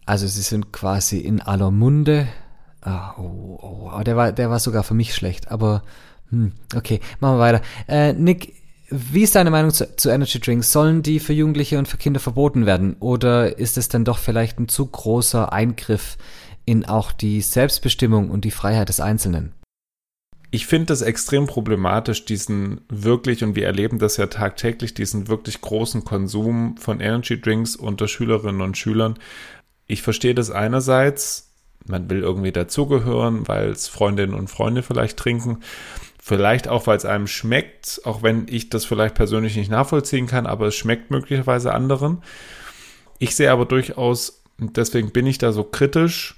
Also 0.05 0.25
sie 0.25 0.41
sind 0.41 0.71
quasi 0.71 1.19
in 1.19 1.41
aller 1.41 1.69
Munde. 1.69 2.27
Ah, 2.81 3.13
oh, 3.17 3.59
oh, 3.61 3.91
oh, 3.93 4.03
der 4.03 4.15
war, 4.15 4.31
der 4.31 4.49
war 4.49 4.59
sogar 4.59 4.83
für 4.83 4.93
mich 4.93 5.13
schlecht, 5.13 5.51
aber 5.51 5.83
hm, 6.29 6.53
okay, 6.75 7.01
machen 7.19 7.35
wir 7.35 7.39
weiter. 7.39 7.61
Äh, 7.87 8.13
Nick, 8.13 8.53
Wie 8.89 9.23
ist 9.23 9.35
deine 9.35 9.51
Meinung 9.51 9.71
zu, 9.71 9.95
zu, 9.97 10.09
Energy 10.09 10.39
Drinks? 10.39 10.71
Sollen 10.71 11.03
die 11.03 11.19
für 11.19 11.33
Jugendliche 11.33 11.77
und 11.77 11.87
für 11.87 11.97
Kinder 11.97 12.19
verboten 12.19 12.65
werden? 12.65 12.95
Oder 12.99 13.59
ist 13.59 13.77
es 13.77 13.89
dann 13.89 14.05
doch 14.05 14.17
vielleicht 14.17 14.59
ein 14.59 14.67
zu 14.67 14.85
großer 14.85 15.51
Eingriff 15.51 16.17
in 16.65 16.85
auch 16.85 17.11
die 17.11 17.41
Selbstbestimmung 17.41 18.31
und 18.31 18.45
die 18.45 18.51
Freiheit 18.51 18.89
des 18.89 18.99
Einzelnen? 18.99 19.53
Ich 20.51 20.65
finde 20.65 20.87
das 20.87 21.03
extrem 21.03 21.45
problematisch, 21.45 22.25
diesen 22.25 22.81
wirklich, 22.89 23.43
und 23.43 23.55
wir 23.55 23.67
erleben 23.67 23.99
das 23.99 24.17
ja 24.17 24.25
tagtäglich, 24.27 24.95
diesen 24.95 25.27
wirklich 25.27 25.61
großen 25.61 26.03
Konsum 26.03 26.75
von 26.77 26.99
Energy 26.99 27.39
Drinks 27.39 27.75
unter 27.75 28.07
Schülerinnen 28.07 28.61
und 28.61 28.77
Schülern. 28.77 29.19
Ich 29.85 30.01
verstehe 30.01 30.33
das 30.33 30.49
einerseits, 30.49 31.51
man 31.85 32.09
will 32.09 32.21
irgendwie 32.21 32.51
dazugehören, 32.51 33.47
weil 33.47 33.69
es 33.69 33.87
Freundinnen 33.87 34.33
und 34.33 34.49
Freunde 34.49 34.81
vielleicht 34.81 35.17
trinken. 35.17 35.59
Vielleicht 36.21 36.67
auch, 36.67 36.87
weil 36.87 36.97
es 36.97 37.05
einem 37.05 37.27
schmeckt, 37.27 38.01
auch 38.03 38.23
wenn 38.23 38.47
ich 38.49 38.69
das 38.69 38.85
vielleicht 38.85 39.15
persönlich 39.15 39.55
nicht 39.55 39.71
nachvollziehen 39.71 40.27
kann, 40.27 40.47
aber 40.47 40.67
es 40.67 40.75
schmeckt 40.75 41.11
möglicherweise 41.11 41.73
anderen. 41.73 42.23
Ich 43.19 43.35
sehe 43.35 43.51
aber 43.51 43.65
durchaus, 43.65 44.43
deswegen 44.57 45.11
bin 45.11 45.27
ich 45.27 45.37
da 45.37 45.51
so 45.51 45.63
kritisch, 45.63 46.35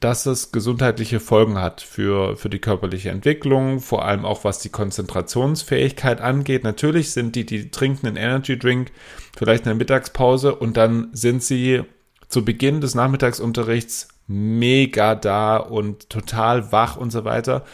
dass 0.00 0.24
es 0.24 0.50
gesundheitliche 0.50 1.20
Folgen 1.20 1.58
hat 1.60 1.82
für, 1.82 2.36
für 2.36 2.48
die 2.48 2.58
körperliche 2.58 3.10
Entwicklung, 3.10 3.80
vor 3.80 4.04
allem 4.04 4.24
auch 4.24 4.44
was 4.44 4.58
die 4.58 4.70
Konzentrationsfähigkeit 4.70 6.22
angeht. 6.22 6.64
Natürlich 6.64 7.12
sind 7.12 7.36
die, 7.36 7.44
die 7.44 7.70
trinken 7.70 8.06
einen 8.06 8.16
Energy 8.16 8.58
Drink 8.58 8.92
vielleicht 9.36 9.64
in 9.64 9.70
der 9.70 9.74
Mittagspause 9.74 10.54
und 10.54 10.78
dann 10.78 11.10
sind 11.12 11.42
sie 11.42 11.82
zu 12.28 12.44
Beginn 12.44 12.80
des 12.80 12.94
Nachmittagsunterrichts 12.94 14.08
mega 14.26 15.14
da 15.14 15.58
und 15.58 16.08
total 16.08 16.72
wach 16.72 16.96
und 16.96 17.10
so 17.10 17.24
weiter. 17.24 17.64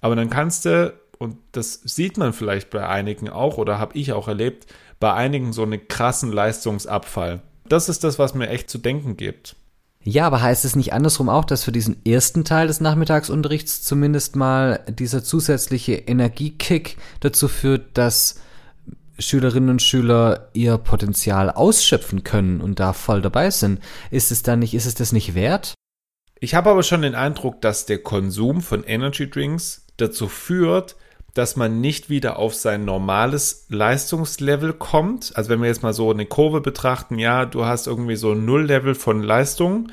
Aber 0.00 0.14
dann 0.14 0.30
kannst 0.30 0.66
du, 0.66 0.94
und 1.18 1.36
das 1.50 1.80
sieht 1.84 2.16
man 2.16 2.32
vielleicht 2.32 2.70
bei 2.70 2.86
einigen 2.86 3.28
auch 3.28 3.58
oder 3.58 3.80
habe 3.80 3.98
ich 3.98 4.12
auch 4.12 4.28
erlebt, 4.28 4.66
bei 5.00 5.12
einigen 5.14 5.52
so 5.52 5.62
einen 5.62 5.88
krassen 5.88 6.30
Leistungsabfall. 6.30 7.42
Das 7.68 7.88
ist 7.88 8.04
das, 8.04 8.20
was 8.20 8.34
mir 8.34 8.50
echt 8.50 8.70
zu 8.70 8.78
denken 8.78 9.16
gibt. 9.16 9.56
Ja, 10.04 10.26
aber 10.26 10.42
heißt 10.42 10.64
es 10.64 10.74
nicht 10.74 10.92
andersrum 10.92 11.28
auch, 11.28 11.44
dass 11.44 11.64
für 11.64 11.72
diesen 11.72 12.04
ersten 12.04 12.44
Teil 12.44 12.66
des 12.66 12.80
Nachmittagsunterrichts 12.80 13.82
zumindest 13.82 14.34
mal 14.34 14.80
dieser 14.88 15.22
zusätzliche 15.22 15.94
Energiekick 15.94 16.96
dazu 17.20 17.46
führt, 17.46 17.96
dass 17.96 18.40
Schülerinnen 19.18 19.70
und 19.70 19.82
Schüler 19.82 20.48
ihr 20.54 20.78
Potenzial 20.78 21.50
ausschöpfen 21.50 22.24
können 22.24 22.60
und 22.60 22.80
da 22.80 22.92
voll 22.92 23.22
dabei 23.22 23.50
sind? 23.50 23.80
Ist 24.10 24.32
es 24.32 24.42
dann 24.42 24.58
nicht, 24.58 24.74
ist 24.74 24.86
es 24.86 24.94
das 24.94 25.12
nicht 25.12 25.34
wert? 25.34 25.74
Ich 26.40 26.56
habe 26.56 26.70
aber 26.70 26.82
schon 26.82 27.02
den 27.02 27.14
Eindruck, 27.14 27.60
dass 27.60 27.86
der 27.86 27.98
Konsum 27.98 28.60
von 28.62 28.82
Energy 28.82 29.30
Drinks 29.30 29.86
dazu 29.96 30.26
führt, 30.26 30.96
dass 31.34 31.56
man 31.56 31.80
nicht 31.80 32.10
wieder 32.10 32.38
auf 32.38 32.54
sein 32.54 32.84
normales 32.84 33.66
Leistungslevel 33.68 34.74
kommt. 34.74 35.32
Also 35.34 35.50
wenn 35.50 35.60
wir 35.60 35.68
jetzt 35.68 35.82
mal 35.82 35.94
so 35.94 36.10
eine 36.10 36.26
Kurve 36.26 36.60
betrachten, 36.60 37.18
ja, 37.18 37.46
du 37.46 37.64
hast 37.64 37.86
irgendwie 37.86 38.16
so 38.16 38.32
ein 38.32 38.44
Nulllevel 38.44 38.94
von 38.94 39.22
Leistung 39.22 39.90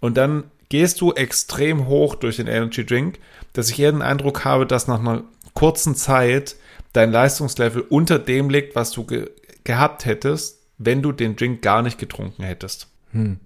und 0.00 0.16
dann 0.16 0.44
gehst 0.68 1.00
du 1.00 1.12
extrem 1.12 1.86
hoch 1.86 2.14
durch 2.14 2.36
den 2.36 2.46
Energy 2.46 2.84
Drink, 2.84 3.18
dass 3.52 3.70
ich 3.70 3.78
eher 3.78 3.92
den 3.92 4.02
Eindruck 4.02 4.44
habe, 4.44 4.66
dass 4.66 4.86
nach 4.86 5.00
einer 5.00 5.24
kurzen 5.54 5.94
Zeit 5.94 6.56
dein 6.92 7.10
Leistungslevel 7.10 7.82
unter 7.82 8.18
dem 8.18 8.50
liegt, 8.50 8.76
was 8.76 8.90
du 8.92 9.04
ge 9.04 9.30
gehabt 9.64 10.04
hättest, 10.04 10.60
wenn 10.78 11.02
du 11.02 11.10
den 11.10 11.34
Drink 11.34 11.60
gar 11.60 11.82
nicht 11.82 11.98
getrunken 11.98 12.44
hättest. 12.44 12.86
Hm. 13.10 13.40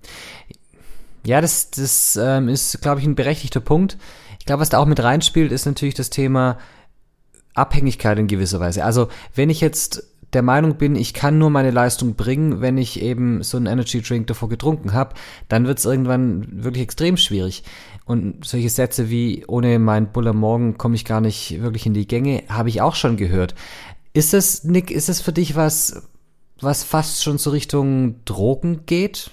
Ja, 1.25 1.41
das, 1.41 1.71
das 1.71 2.19
ähm, 2.21 2.51
ist, 2.51 2.83
glaube 2.83 3.01
ich, 3.01 3.07
ein 3.07 3.15
berechtigter 3.15 3.61
Punkt. 3.61 3.97
Ich 4.39 4.45
glaube, 4.45 4.61
was 4.61 4.69
da 4.69 4.79
auch 4.79 4.87
mit 4.87 5.03
reinspielt, 5.03 5.51
ist 5.51 5.65
natürlich 5.65 5.95
das 5.95 6.11
Thema, 6.11 6.59
Abhängigkeit 7.55 8.19
in 8.19 8.27
gewisser 8.27 8.61
Weise. 8.61 8.85
Also 8.85 9.09
wenn 9.35 9.51
ich 9.51 9.61
jetzt 9.61 10.07
der 10.33 10.43
Meinung 10.43 10.77
bin, 10.77 10.95
ich 10.95 11.13
kann 11.13 11.39
nur 11.39 11.51
meine 11.51 11.71
Leistung 11.71 12.15
bringen, 12.15 12.61
wenn 12.61 12.79
ich 12.79 13.03
eben 13.03 13.43
so 13.43 13.57
einen 13.57 13.67
Energy 13.67 14.01
Drink 14.01 14.29
davor 14.29 14.49
getrunken 14.49 14.93
habe, 14.93 15.15
dann 15.49 15.67
wird 15.67 15.79
es 15.79 15.85
irgendwann 15.85 16.63
wirklich 16.63 16.85
extrem 16.85 17.17
schwierig. 17.17 17.65
Und 18.05 18.45
solche 18.45 18.71
Sätze 18.71 19.11
wie 19.11 19.45
ohne 19.47 19.79
mein 19.79 20.13
Buller 20.13 20.33
Morgen 20.33 20.79
komme 20.79 20.95
ich 20.95 21.05
gar 21.05 21.21
nicht 21.21 21.61
wirklich 21.61 21.87
in 21.87 21.95
die 21.95 22.07
Gänge, 22.07 22.45
habe 22.49 22.69
ich 22.69 22.81
auch 22.81 22.95
schon 22.95 23.17
gehört. 23.17 23.55
Ist 24.13 24.35
es, 24.35 24.65
Nick, 24.65 24.91
ist 24.91 25.09
es 25.09 25.21
für 25.21 25.33
dich 25.33 25.57
was, 25.57 26.09
was 26.61 26.85
fast 26.85 27.23
schon 27.23 27.39
so 27.39 27.51
Richtung 27.51 28.25
Drogen 28.25 28.87
geht? 28.87 29.31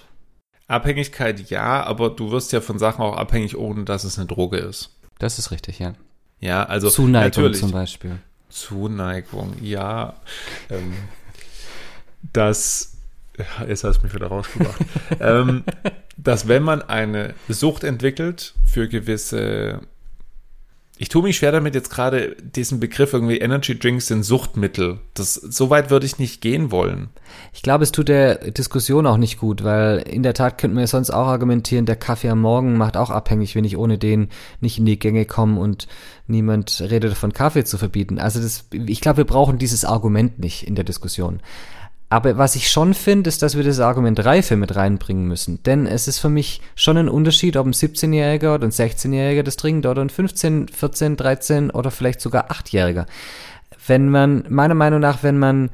Abhängigkeit 0.68 1.50
ja, 1.50 1.84
aber 1.84 2.10
du 2.10 2.32
wirst 2.32 2.52
ja 2.52 2.62
von 2.62 2.78
Sachen 2.78 3.02
auch 3.02 3.16
abhängig, 3.16 3.58
ohne 3.58 3.86
dass 3.86 4.04
es 4.04 4.18
eine 4.18 4.28
Droge 4.28 4.58
ist. 4.58 4.98
Das 5.20 5.40
ist 5.40 5.52
richtig, 5.52 5.80
ja. 5.80 5.94
Ja, 6.40 6.64
also 6.64 6.90
Zuneigung 6.90 7.44
natürlich. 7.44 7.60
zum 7.60 7.72
Beispiel. 7.72 8.20
Zuneigung, 8.50 9.56
ja. 9.62 10.16
Ähm, 10.70 10.94
das, 12.34 12.98
jetzt 13.68 13.84
hast 13.84 14.00
du 14.00 14.04
mich 14.04 14.14
wieder 14.14 14.28
rausgebracht. 14.28 14.80
ähm, 15.20 15.64
dass 16.18 16.48
wenn 16.48 16.64
man 16.64 16.82
eine 16.82 17.34
Sucht 17.48 17.84
entwickelt 17.84 18.54
für 18.66 18.88
gewisse 18.88 19.82
ich 21.00 21.10
tue 21.10 21.24
mich 21.24 21.38
schwer 21.38 21.52
damit 21.52 21.76
jetzt 21.76 21.90
gerade 21.90 22.36
diesen 22.42 22.80
Begriff 22.80 23.14
irgendwie 23.14 23.38
Energy 23.38 23.78
Drinks 23.78 24.08
sind 24.08 24.24
Suchtmittel. 24.24 25.00
Das 25.14 25.36
so 25.36 25.70
weit 25.70 25.90
würde 25.90 26.06
ich 26.06 26.18
nicht 26.18 26.42
gehen 26.42 26.72
wollen. 26.72 27.10
Ich 27.54 27.62
glaube, 27.62 27.84
es 27.84 27.92
tut 27.92 28.08
der 28.10 28.52
Diskussion 28.52 29.06
auch 29.06 29.18
nicht 29.18 29.38
gut, 29.38 29.64
weil 29.64 30.00
in 30.00 30.24
der 30.24 30.34
Tat 30.34 30.58
könnten 30.58 30.78
wir 30.78 30.88
sonst 30.88 31.12
auch 31.12 31.28
argumentieren, 31.28 31.86
der 31.86 31.96
Kaffee 31.96 32.30
am 32.30 32.42
Morgen 32.42 32.78
macht 32.78 32.98
auch 32.98 33.12
abhängig, 33.12 33.56
wenn 33.56 33.66
ich 33.66 33.78
ohne 33.78 33.98
den 33.98 34.30
nicht 34.60 34.80
in 34.80 34.86
die 34.86 34.98
Gänge 34.98 35.26
komme 35.26 35.60
und 35.60 35.88
niemand 36.26 36.82
redet 36.82 37.12
davon 37.12 37.34
Kaffee 37.34 37.64
zu 37.64 37.78
verbieten. 37.78 38.20
Also 38.20 38.42
das, 38.42 38.66
ich 38.72 39.02
glaube, 39.02 39.18
wir 39.18 39.26
brauchen 39.26 39.60
dieses 39.60 39.86
Argument 39.86 40.40
nicht 40.40 40.68
in 40.68 40.76
der 40.76 40.84
Diskussion. 40.84 41.42
Aber 42.10 42.38
was 42.38 42.56
ich 42.56 42.70
schon 42.70 42.94
finde, 42.94 43.28
ist, 43.28 43.42
dass 43.42 43.58
wir 43.58 43.64
das 43.64 43.80
Argument 43.80 44.24
Reife 44.24 44.56
mit 44.56 44.76
reinbringen 44.76 45.28
müssen. 45.28 45.62
Denn 45.64 45.86
es 45.86 46.08
ist 46.08 46.20
für 46.20 46.30
mich 46.30 46.62
schon 46.76 46.98
ein 46.98 47.10
Unterschied, 47.10 47.58
ob 47.58 47.66
ein 47.66 47.74
17-Jähriger 47.74 48.56
oder 48.56 48.66
ein 48.66 48.72
16-Jähriger 48.72 49.44
das 49.44 49.58
trinkt 49.58 49.86
oder 49.86 50.02
ein 50.02 50.10
15, 50.10 50.70
14, 50.70 51.18
13 51.18 51.70
oder 51.70 51.92
vielleicht 51.92 52.22
sogar 52.22 52.50
8-Jähriger. 52.50 53.08
Wenn 53.86 54.10
man, 54.10 54.46
meiner 54.48 54.74
Meinung 54.74 55.02
nach, 55.02 55.22
wenn 55.24 55.38
man 55.38 55.70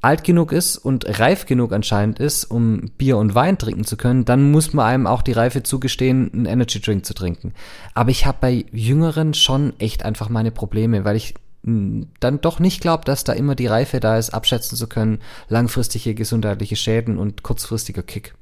alt 0.00 0.24
genug 0.24 0.52
ist 0.52 0.76
und 0.76 1.18
reif 1.18 1.46
genug 1.46 1.72
anscheinend 1.72 2.20
ist, 2.20 2.44
um 2.44 2.90
Bier 2.98 3.16
und 3.16 3.34
Wein 3.34 3.58
trinken 3.58 3.84
zu 3.84 3.96
können, 3.96 4.24
dann 4.24 4.50
muss 4.50 4.72
man 4.72 4.86
einem 4.86 5.06
auch 5.06 5.22
die 5.22 5.32
Reife 5.32 5.62
zugestehen, 5.62 6.30
einen 6.32 6.46
Energy 6.46 6.80
Drink 6.80 7.04
zu 7.04 7.14
trinken. 7.14 7.52
Aber 7.94 8.10
ich 8.10 8.26
habe 8.26 8.38
bei 8.40 8.64
Jüngeren 8.70 9.34
schon 9.34 9.72
echt 9.80 10.04
einfach 10.04 10.28
meine 10.28 10.52
Probleme, 10.52 11.04
weil 11.04 11.16
ich 11.16 11.34
dann 11.62 12.40
doch 12.40 12.60
nicht 12.60 12.80
glaubt, 12.80 13.08
dass 13.08 13.24
da 13.24 13.32
immer 13.32 13.54
die 13.54 13.66
Reife 13.66 14.00
da 14.00 14.16
ist, 14.16 14.30
abschätzen 14.30 14.76
zu 14.76 14.86
können, 14.88 15.20
langfristige 15.48 16.14
gesundheitliche 16.14 16.76
Schäden 16.76 17.18
und 17.18 17.42
kurzfristiger 17.42 18.02
Kick. 18.02 18.34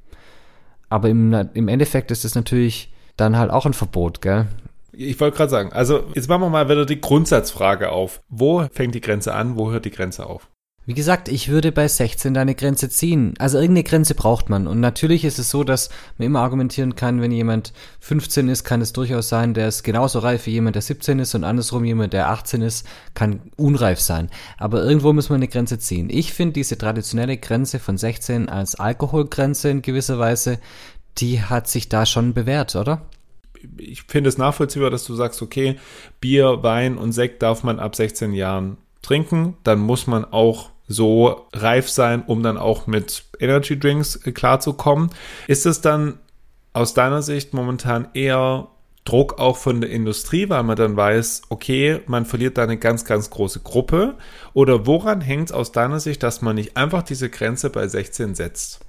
Aber 0.89 1.09
im, 1.09 1.33
im 1.55 1.69
Endeffekt 1.69 2.11
ist 2.11 2.25
es 2.25 2.35
natürlich 2.35 2.93
dann 3.17 3.37
halt 3.37 3.51
auch 3.51 3.67
ein 3.67 3.73
Verbot, 3.73 4.21
gell? 4.21 4.47
Ich 4.93 5.19
wollte 5.21 5.37
gerade 5.37 5.51
sagen, 5.51 5.73
also 5.73 6.05
jetzt 6.15 6.29
machen 6.29 6.43
wir 6.43 6.49
mal 6.49 6.69
wieder 6.69 6.87
die 6.87 7.01
Grundsatzfrage 7.01 7.91
auf. 7.91 8.23
Wo 8.29 8.67
fängt 8.73 8.95
die 8.95 9.01
Grenze 9.01 9.35
an, 9.35 9.57
wo 9.57 9.71
hört 9.71 9.85
die 9.85 9.91
Grenze 9.91 10.27
auf? 10.27 10.49
Wie 10.89 10.95
gesagt, 10.95 11.29
ich 11.29 11.49
würde 11.49 11.73
bei 11.73 11.89
16 11.89 12.33
deine 12.33 12.55
Grenze 12.55 12.89
ziehen. 12.89 13.35
Also 13.41 13.59
irgendeine 13.59 13.83
Grenze 13.83 14.15
braucht 14.15 14.49
man. 14.49 14.69
Und 14.69 14.79
natürlich 14.79 15.25
ist 15.25 15.41
es 15.41 15.51
so, 15.51 15.65
dass 15.65 15.91
man 16.17 16.27
immer 16.27 16.43
argumentieren 16.43 16.95
kann, 16.95 17.21
wenn 17.21 17.33
jemand 17.33 17.73
15 17.99 18.49
ist, 18.49 18.63
kann 18.63 18.81
es 18.81 18.93
durchaus 18.93 19.29
sein, 19.29 19.53
der 19.53 19.67
ist 19.67 19.83
genauso 19.83 20.21
reif 20.21 20.47
wie 20.47 20.53
jemand, 20.53 20.77
der 20.77 20.83
17 20.83 21.19
ist 21.19 21.35
und 21.35 21.43
andersrum 21.43 21.85
jemand, 21.85 22.13
der 22.13 22.29
18 22.31 22.63
ist, 22.63 22.87
kann 23.15 23.41
unreif 23.57 23.99
sein. 23.99 24.31
Aber 24.59 24.81
irgendwo 24.85 25.13
muss 25.13 25.29
man 25.29 25.39
eine 25.39 25.49
Grenze 25.49 25.81
ziehen. 25.81 26.09
Ich 26.09 26.33
finde 26.33 26.53
diese 26.53 26.79
traditionelle 26.79 27.37
Grenze 27.37 27.81
von 27.81 27.99
16 27.99 28.49
als 28.49 28.77
Alkoholgrenze 28.77 29.69
in 29.71 29.83
gewisser 29.83 30.21
Weise, 30.21 30.61
die 31.19 31.43
hat 31.43 31.67
sich 31.67 31.89
da 31.89 32.07
schon 32.07 32.33
bewährt, 32.33 32.77
oder? 32.77 33.03
Ich 33.77 34.05
finde 34.05 34.29
es 34.29 34.39
nachvollziehbar, 34.39 34.91
dass 34.91 35.05
du 35.05 35.17
sagst, 35.17 35.43
okay, 35.43 35.81
Bier, 36.21 36.63
Wein 36.63 36.97
und 36.97 37.11
Sekt 37.11 37.43
darf 37.43 37.65
man 37.65 37.81
ab 37.81 37.97
16 37.97 38.35
Jahren 38.35 38.77
trinken, 39.03 39.57
dann 39.65 39.81
muss 39.81 40.07
man 40.07 40.25
auch 40.25 40.76
so 40.89 41.47
reif 41.53 41.89
sein, 41.89 42.23
um 42.27 42.43
dann 42.43 42.59
auch 42.59 42.87
mit 42.87 43.25
Energy 43.41 43.79
Drinks 43.79 44.17
äh, 44.17 44.33
klarzukommen. 44.33 45.11
Ist 45.47 45.67
es 45.67 45.81
dann 45.81 46.19
aus 46.73 46.95
deiner 46.95 47.23
Sicht 47.23 47.55
momentan 47.55 48.09
eher 48.15 48.69
Druck 49.05 49.39
auch 49.39 49.57
von 49.57 49.81
der 49.81 49.91
Industrie, 49.91 50.49
weil 50.49 50.63
man 50.65 50.77
dann 50.77 50.97
weiß, 50.97 51.43
okay, 51.49 52.01
man 52.07 52.27
verliert 52.27 52.59
da 52.59 52.65
eine 52.65 52.77
ganz, 52.77 53.05
ganz 53.05 53.31
große 53.31 53.61
Gruppe? 53.61 54.15
Oder 54.53 54.87
woran 54.87 55.21
hängt 55.21 55.51
es 55.51 55.53
aus 55.55 55.73
deiner 55.73 56.01
Sicht, 56.01 56.23
dass 56.23 56.43
man 56.43 56.57
nicht 56.57 56.77
einfach 56.77 57.03
diese 57.03 57.31
Grenze 57.31 57.71
bei 57.71 57.87
16 57.87 58.35
setzt? 58.35 58.81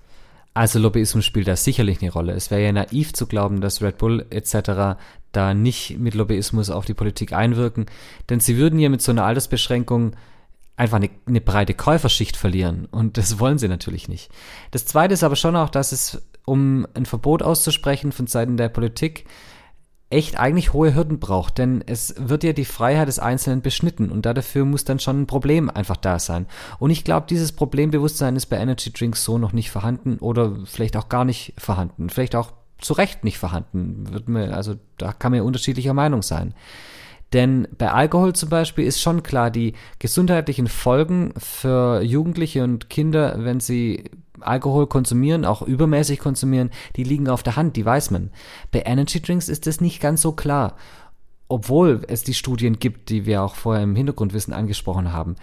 Also 0.53 0.79
Lobbyismus 0.79 1.23
spielt 1.23 1.47
da 1.47 1.55
sicherlich 1.55 2.01
eine 2.01 2.11
Rolle. 2.11 2.33
Es 2.33 2.49
wäre 2.49 2.63
ja 2.63 2.71
naiv 2.71 3.13
zu 3.13 3.27
glauben, 3.27 3.61
dass 3.61 3.83
Red 3.83 3.99
Bull 3.99 4.25
etc. 4.31 4.97
da 5.31 5.53
nicht 5.53 5.99
mit 5.99 6.15
Lobbyismus 6.15 6.71
auf 6.71 6.83
die 6.83 6.95
Politik 6.95 7.31
einwirken, 7.31 7.85
denn 8.29 8.39
sie 8.39 8.57
würden 8.57 8.79
ja 8.79 8.89
mit 8.89 9.03
so 9.03 9.11
einer 9.11 9.23
Altersbeschränkung 9.23 10.15
einfach 10.77 10.97
eine, 10.97 11.09
eine 11.25 11.41
breite 11.41 11.73
Käuferschicht 11.73 12.37
verlieren. 12.37 12.85
Und 12.85 13.17
das 13.17 13.39
wollen 13.39 13.57
sie 13.57 13.67
natürlich 13.67 14.07
nicht. 14.07 14.31
Das 14.71 14.85
Zweite 14.85 15.13
ist 15.13 15.23
aber 15.23 15.35
schon 15.35 15.55
auch, 15.55 15.69
dass 15.69 15.91
es, 15.91 16.21
um 16.45 16.87
ein 16.93 17.05
Verbot 17.05 17.43
auszusprechen 17.43 18.13
von 18.13 18.27
Seiten 18.27 18.55
der 18.55 18.69
Politik, 18.69 19.25
echt 20.09 20.39
eigentlich 20.39 20.71
hohe 20.71 20.95
Hürden 20.95 21.19
braucht, 21.19 21.57
denn 21.57 21.83
es 21.85 22.15
wird 22.17 22.45
ja 22.45 22.53
die 22.53 22.63
Freiheit 22.63 23.09
des 23.09 23.19
Einzelnen 23.19 23.61
beschnitten 23.61 24.09
und 24.09 24.25
dafür 24.25 24.63
muss 24.63 24.85
dann 24.85 24.99
schon 24.99 25.21
ein 25.23 25.27
Problem 25.27 25.69
einfach 25.69 25.97
da 25.97 26.17
sein. 26.17 26.45
Und 26.79 26.91
ich 26.91 27.03
glaube, 27.03 27.27
dieses 27.29 27.51
Problembewusstsein 27.51 28.37
ist 28.37 28.45
bei 28.45 28.57
Energy 28.57 28.93
Drinks 28.93 29.25
so 29.25 29.37
noch 29.37 29.51
nicht 29.51 29.69
vorhanden 29.69 30.19
oder 30.19 30.55
vielleicht 30.63 30.95
auch 30.95 31.09
gar 31.09 31.25
nicht 31.25 31.53
vorhanden, 31.57 32.09
vielleicht 32.09 32.35
auch 32.35 32.53
zu 32.79 32.93
Recht 32.93 33.25
nicht 33.25 33.37
vorhanden. 33.37 34.13
Wird 34.13 34.29
mir, 34.29 34.55
also 34.55 34.75
da 34.97 35.11
kann 35.11 35.33
man 35.33 35.39
ja 35.39 35.43
unterschiedlicher 35.43 35.93
Meinung 35.93 36.21
sein. 36.21 36.53
Denn 37.33 37.67
bei 37.77 37.91
Alkohol 37.91 38.33
zum 38.33 38.49
Beispiel 38.49 38.85
ist 38.85 39.01
schon 39.01 39.23
klar, 39.23 39.51
die 39.51 39.73
gesundheitlichen 39.99 40.67
Folgen 40.67 41.33
für 41.37 42.01
Jugendliche 42.01 42.63
und 42.63 42.89
Kinder, 42.89 43.35
wenn 43.39 43.59
sie 43.59 44.05
Alkohol 44.39 44.87
konsumieren, 44.87 45.45
auch 45.45 45.61
übermäßig 45.61 46.19
konsumieren, 46.19 46.69
die 46.95 47.03
liegen 47.03 47.27
auf 47.27 47.43
der 47.43 47.55
Hand, 47.55 47.75
die 47.75 47.85
weiß 47.85 48.11
man. 48.11 48.31
Bei 48.71 48.83
Energy 48.85 49.21
Drinks 49.21 49.49
ist 49.49 49.67
das 49.67 49.81
nicht 49.81 49.99
ganz 49.99 50.21
so 50.21 50.31
klar. 50.31 50.75
Obwohl 51.49 52.01
es 52.07 52.23
die 52.23 52.33
Studien 52.33 52.77
gibt, 52.77 53.09
die 53.09 53.25
wir 53.25 53.41
auch 53.41 53.55
vorher 53.55 53.83
im 53.83 53.95
Hintergrundwissen 53.95 54.53
angesprochen 54.53 55.13
haben. 55.13 55.35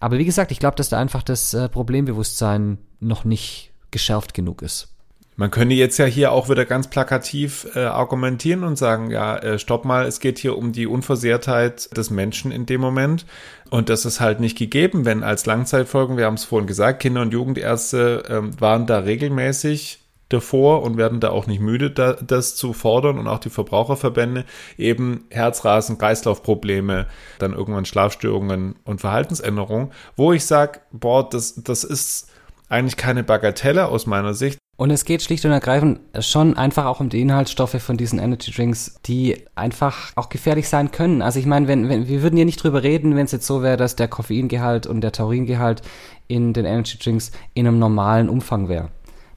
Aber 0.00 0.18
wie 0.18 0.24
gesagt, 0.24 0.50
ich 0.50 0.58
glaube, 0.58 0.76
dass 0.76 0.88
da 0.88 0.98
einfach 0.98 1.22
das 1.22 1.54
äh, 1.54 1.68
Problembewusstsein 1.68 2.78
noch 2.98 3.24
nicht 3.24 3.72
geschärft 3.92 4.34
genug 4.34 4.62
ist. 4.62 4.92
Man 5.36 5.50
könnte 5.50 5.74
jetzt 5.74 5.98
ja 5.98 6.04
hier 6.04 6.32
auch 6.32 6.50
wieder 6.50 6.66
ganz 6.66 6.88
plakativ 6.88 7.66
äh, 7.74 7.80
argumentieren 7.84 8.64
und 8.64 8.76
sagen, 8.76 9.10
ja, 9.10 9.36
äh, 9.38 9.58
stopp 9.58 9.84
mal, 9.84 10.04
es 10.04 10.20
geht 10.20 10.38
hier 10.38 10.58
um 10.58 10.72
die 10.72 10.86
Unversehrtheit 10.86 11.96
des 11.96 12.10
Menschen 12.10 12.52
in 12.52 12.66
dem 12.66 12.80
Moment. 12.80 13.24
Und 13.70 13.88
das 13.88 14.04
ist 14.04 14.20
halt 14.20 14.40
nicht 14.40 14.58
gegeben, 14.58 15.06
wenn 15.06 15.22
als 15.22 15.46
Langzeitfolgen, 15.46 16.18
wir 16.18 16.26
haben 16.26 16.34
es 16.34 16.44
vorhin 16.44 16.66
gesagt, 16.66 17.00
Kinder- 17.00 17.22
und 17.22 17.32
Jugendärzte 17.32 18.24
ähm, 18.28 18.60
waren 18.60 18.86
da 18.86 18.98
regelmäßig 18.98 20.00
davor 20.28 20.82
und 20.82 20.96
werden 20.96 21.20
da 21.20 21.30
auch 21.30 21.46
nicht 21.46 21.60
müde, 21.60 21.90
da, 21.90 22.14
das 22.14 22.54
zu 22.54 22.72
fordern 22.72 23.18
und 23.18 23.26
auch 23.26 23.38
die 23.38 23.50
Verbraucherverbände 23.50 24.44
eben 24.78 25.24
Herzrasen, 25.30 25.98
Kreislaufprobleme, 25.98 27.06
dann 27.38 27.52
irgendwann 27.52 27.84
Schlafstörungen 27.84 28.76
und 28.84 29.00
Verhaltensänderungen, 29.00 29.92
wo 30.16 30.32
ich 30.32 30.46
sage, 30.46 30.80
boah, 30.90 31.28
das, 31.28 31.62
das 31.62 31.84
ist 31.84 32.30
eigentlich 32.68 32.96
keine 32.96 33.22
Bagatelle 33.22 33.88
aus 33.88 34.06
meiner 34.06 34.34
Sicht. 34.34 34.58
Und 34.76 34.90
es 34.90 35.04
geht 35.04 35.22
schlicht 35.22 35.44
und 35.44 35.52
ergreifend 35.52 36.00
schon 36.20 36.56
einfach 36.56 36.86
auch 36.86 37.00
um 37.00 37.10
die 37.10 37.20
Inhaltsstoffe 37.20 37.80
von 37.80 37.98
diesen 37.98 38.18
Energy 38.18 38.50
Drinks, 38.50 38.98
die 39.04 39.44
einfach 39.54 40.12
auch 40.16 40.30
gefährlich 40.30 40.68
sein 40.68 40.90
können. 40.90 41.20
Also 41.20 41.38
ich 41.38 41.46
meine, 41.46 41.68
wenn, 41.68 41.88
wenn 41.88 42.08
wir 42.08 42.22
würden 42.22 42.38
ja 42.38 42.46
nicht 42.46 42.62
drüber 42.62 42.82
reden, 42.82 43.14
wenn 43.14 43.26
es 43.26 43.32
jetzt 43.32 43.46
so 43.46 43.62
wäre, 43.62 43.76
dass 43.76 43.96
der 43.96 44.08
Koffeingehalt 44.08 44.86
und 44.86 45.02
der 45.02 45.12
Tauringehalt 45.12 45.82
in 46.26 46.54
den 46.54 46.64
Energy 46.64 46.98
Drinks 46.98 47.32
in 47.52 47.66
einem 47.66 47.78
normalen 47.78 48.30
Umfang 48.30 48.68
wäre. 48.68 48.88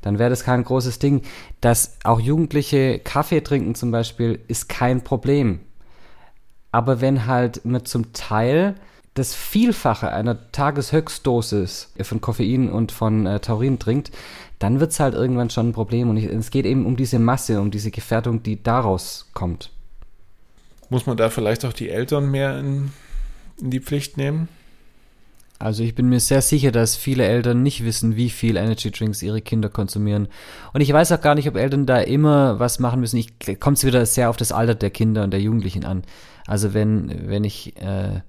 Dann 0.02 0.20
wäre 0.20 0.30
das 0.30 0.44
kein 0.44 0.64
großes 0.64 1.00
Ding. 1.00 1.24
Dass 1.60 1.98
auch 2.04 2.20
Jugendliche 2.20 3.00
Kaffee 3.00 3.42
trinken 3.42 3.76
zum 3.76 3.92
Beispiel, 3.92 4.40
ist 4.48 4.70
kein 4.70 5.04
Problem. 5.04 5.60
Aber 6.72 7.02
wenn 7.02 7.26
halt 7.26 7.66
man 7.66 7.86
zum 7.86 8.14
Teil 8.14 8.76
das 9.16 9.34
Vielfache 9.34 10.12
einer 10.12 10.52
Tageshöchstdosis 10.52 11.94
von 12.02 12.22
Koffein 12.22 12.70
und 12.70 12.92
von 12.92 13.26
äh, 13.26 13.40
Taurin 13.40 13.80
trinkt, 13.80 14.12
dann 14.60 14.80
wird 14.80 14.92
es 14.92 15.00
halt 15.00 15.14
irgendwann 15.14 15.50
schon 15.50 15.70
ein 15.70 15.74
Problem. 15.74 16.10
Und 16.10 16.18
ich, 16.18 16.26
es 16.26 16.52
geht 16.52 16.66
eben 16.66 16.86
um 16.86 16.96
diese 16.96 17.20
Masse, 17.20 17.60
um 17.60 17.72
diese 17.72 17.92
Gefährdung, 17.92 18.44
die 18.44 18.62
daraus 18.62 19.30
kommt. 19.34 19.72
Muss 20.90 21.06
man 21.06 21.18
da 21.18 21.30
vielleicht 21.30 21.66
auch 21.66 21.74
die 21.74 21.90
Eltern 21.90 22.30
mehr 22.30 22.60
in, 22.60 22.92
in 23.60 23.72
die 23.72 23.80
Pflicht 23.80 24.18
nehmen? 24.18 24.48
Also 25.58 25.84
ich 25.84 25.96
bin 25.96 26.10
mir 26.10 26.20
sehr 26.20 26.42
sicher, 26.42 26.72
dass 26.72 26.98
viele 26.98 27.26
Eltern 27.26 27.64
nicht 27.64 27.86
wissen, 27.86 28.18
wie 28.18 28.30
viel 28.30 28.58
Energy 28.58 28.92
Drinks 28.92 29.22
ihre 29.22 29.42
Kinder 29.42 29.70
konsumieren. 29.70 30.28
Und 30.74 30.82
ich 30.82 30.92
weiß 30.92 31.14
auch 31.14 31.22
gar 31.22 31.34
nicht, 31.34 31.48
ob 31.48 31.56
Eltern 31.56 31.86
da 31.86 32.00
immer 32.00 32.60
was 32.60 32.80
machen 32.80 33.00
müssen. 33.00 33.18
Ich 33.18 33.60
kommt 33.60 33.78
es 33.78 33.86
wieder 33.86 34.06
sehr 34.06 34.30
auf 34.30 34.38
das 34.38 34.52
Alter 34.52 34.76
der 34.76 34.90
Kinder 34.90 35.24
und 35.24 35.32
der 35.32 35.40
Jugendlichen 35.40 35.86
an. 35.86 36.04
Also 36.46 36.74
wenn, 36.74 37.30
wenn 37.30 37.46
ich 37.46 37.78
äh, 37.78 38.22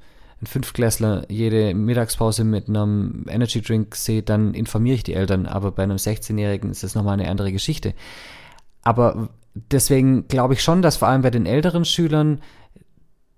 ein 0.42 0.46
Fünfklässler 0.46 1.24
jede 1.30 1.74
Mittagspause 1.74 2.44
mit 2.44 2.68
einem 2.68 3.24
Energy 3.28 3.62
Drink 3.62 3.94
sehe, 3.94 4.22
dann 4.22 4.52
informiere 4.52 4.96
ich 4.96 5.02
die 5.02 5.14
Eltern. 5.14 5.46
Aber 5.46 5.72
bei 5.72 5.82
einem 5.82 5.96
16-Jährigen 5.96 6.70
ist 6.70 6.82
das 6.82 6.94
nochmal 6.94 7.14
eine 7.14 7.30
andere 7.30 7.52
Geschichte. 7.52 7.94
Aber 8.82 9.30
deswegen 9.54 10.28
glaube 10.28 10.54
ich 10.54 10.62
schon, 10.62 10.82
dass 10.82 10.98
vor 10.98 11.08
allem 11.08 11.22
bei 11.22 11.30
den 11.30 11.46
älteren 11.46 11.84
Schülern 11.84 12.40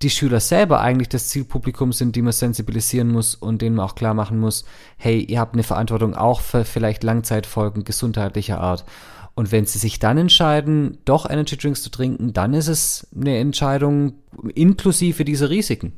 die 0.02 0.10
Schüler 0.10 0.40
selber 0.40 0.80
eigentlich 0.80 1.08
das 1.08 1.28
Zielpublikum 1.28 1.92
sind, 1.92 2.14
die 2.14 2.22
man 2.22 2.32
sensibilisieren 2.32 3.10
muss 3.10 3.34
und 3.34 3.62
denen 3.62 3.76
man 3.76 3.86
auch 3.86 3.94
klar 3.94 4.14
machen 4.14 4.38
muss, 4.38 4.64
hey, 4.96 5.20
ihr 5.20 5.40
habt 5.40 5.54
eine 5.54 5.64
Verantwortung 5.64 6.14
auch 6.14 6.40
für 6.40 6.64
vielleicht 6.64 7.02
Langzeitfolgen 7.02 7.84
gesundheitlicher 7.84 8.60
Art. 8.60 8.84
Und 9.34 9.52
wenn 9.52 9.66
sie 9.66 9.78
sich 9.78 9.98
dann 9.98 10.18
entscheiden, 10.18 10.98
doch 11.04 11.28
Energy 11.28 11.56
Drinks 11.56 11.82
zu 11.82 11.90
trinken, 11.90 12.32
dann 12.32 12.54
ist 12.54 12.68
es 12.68 13.06
eine 13.14 13.38
Entscheidung 13.38 14.14
inklusive 14.54 15.24
dieser 15.24 15.50
Risiken. 15.50 15.92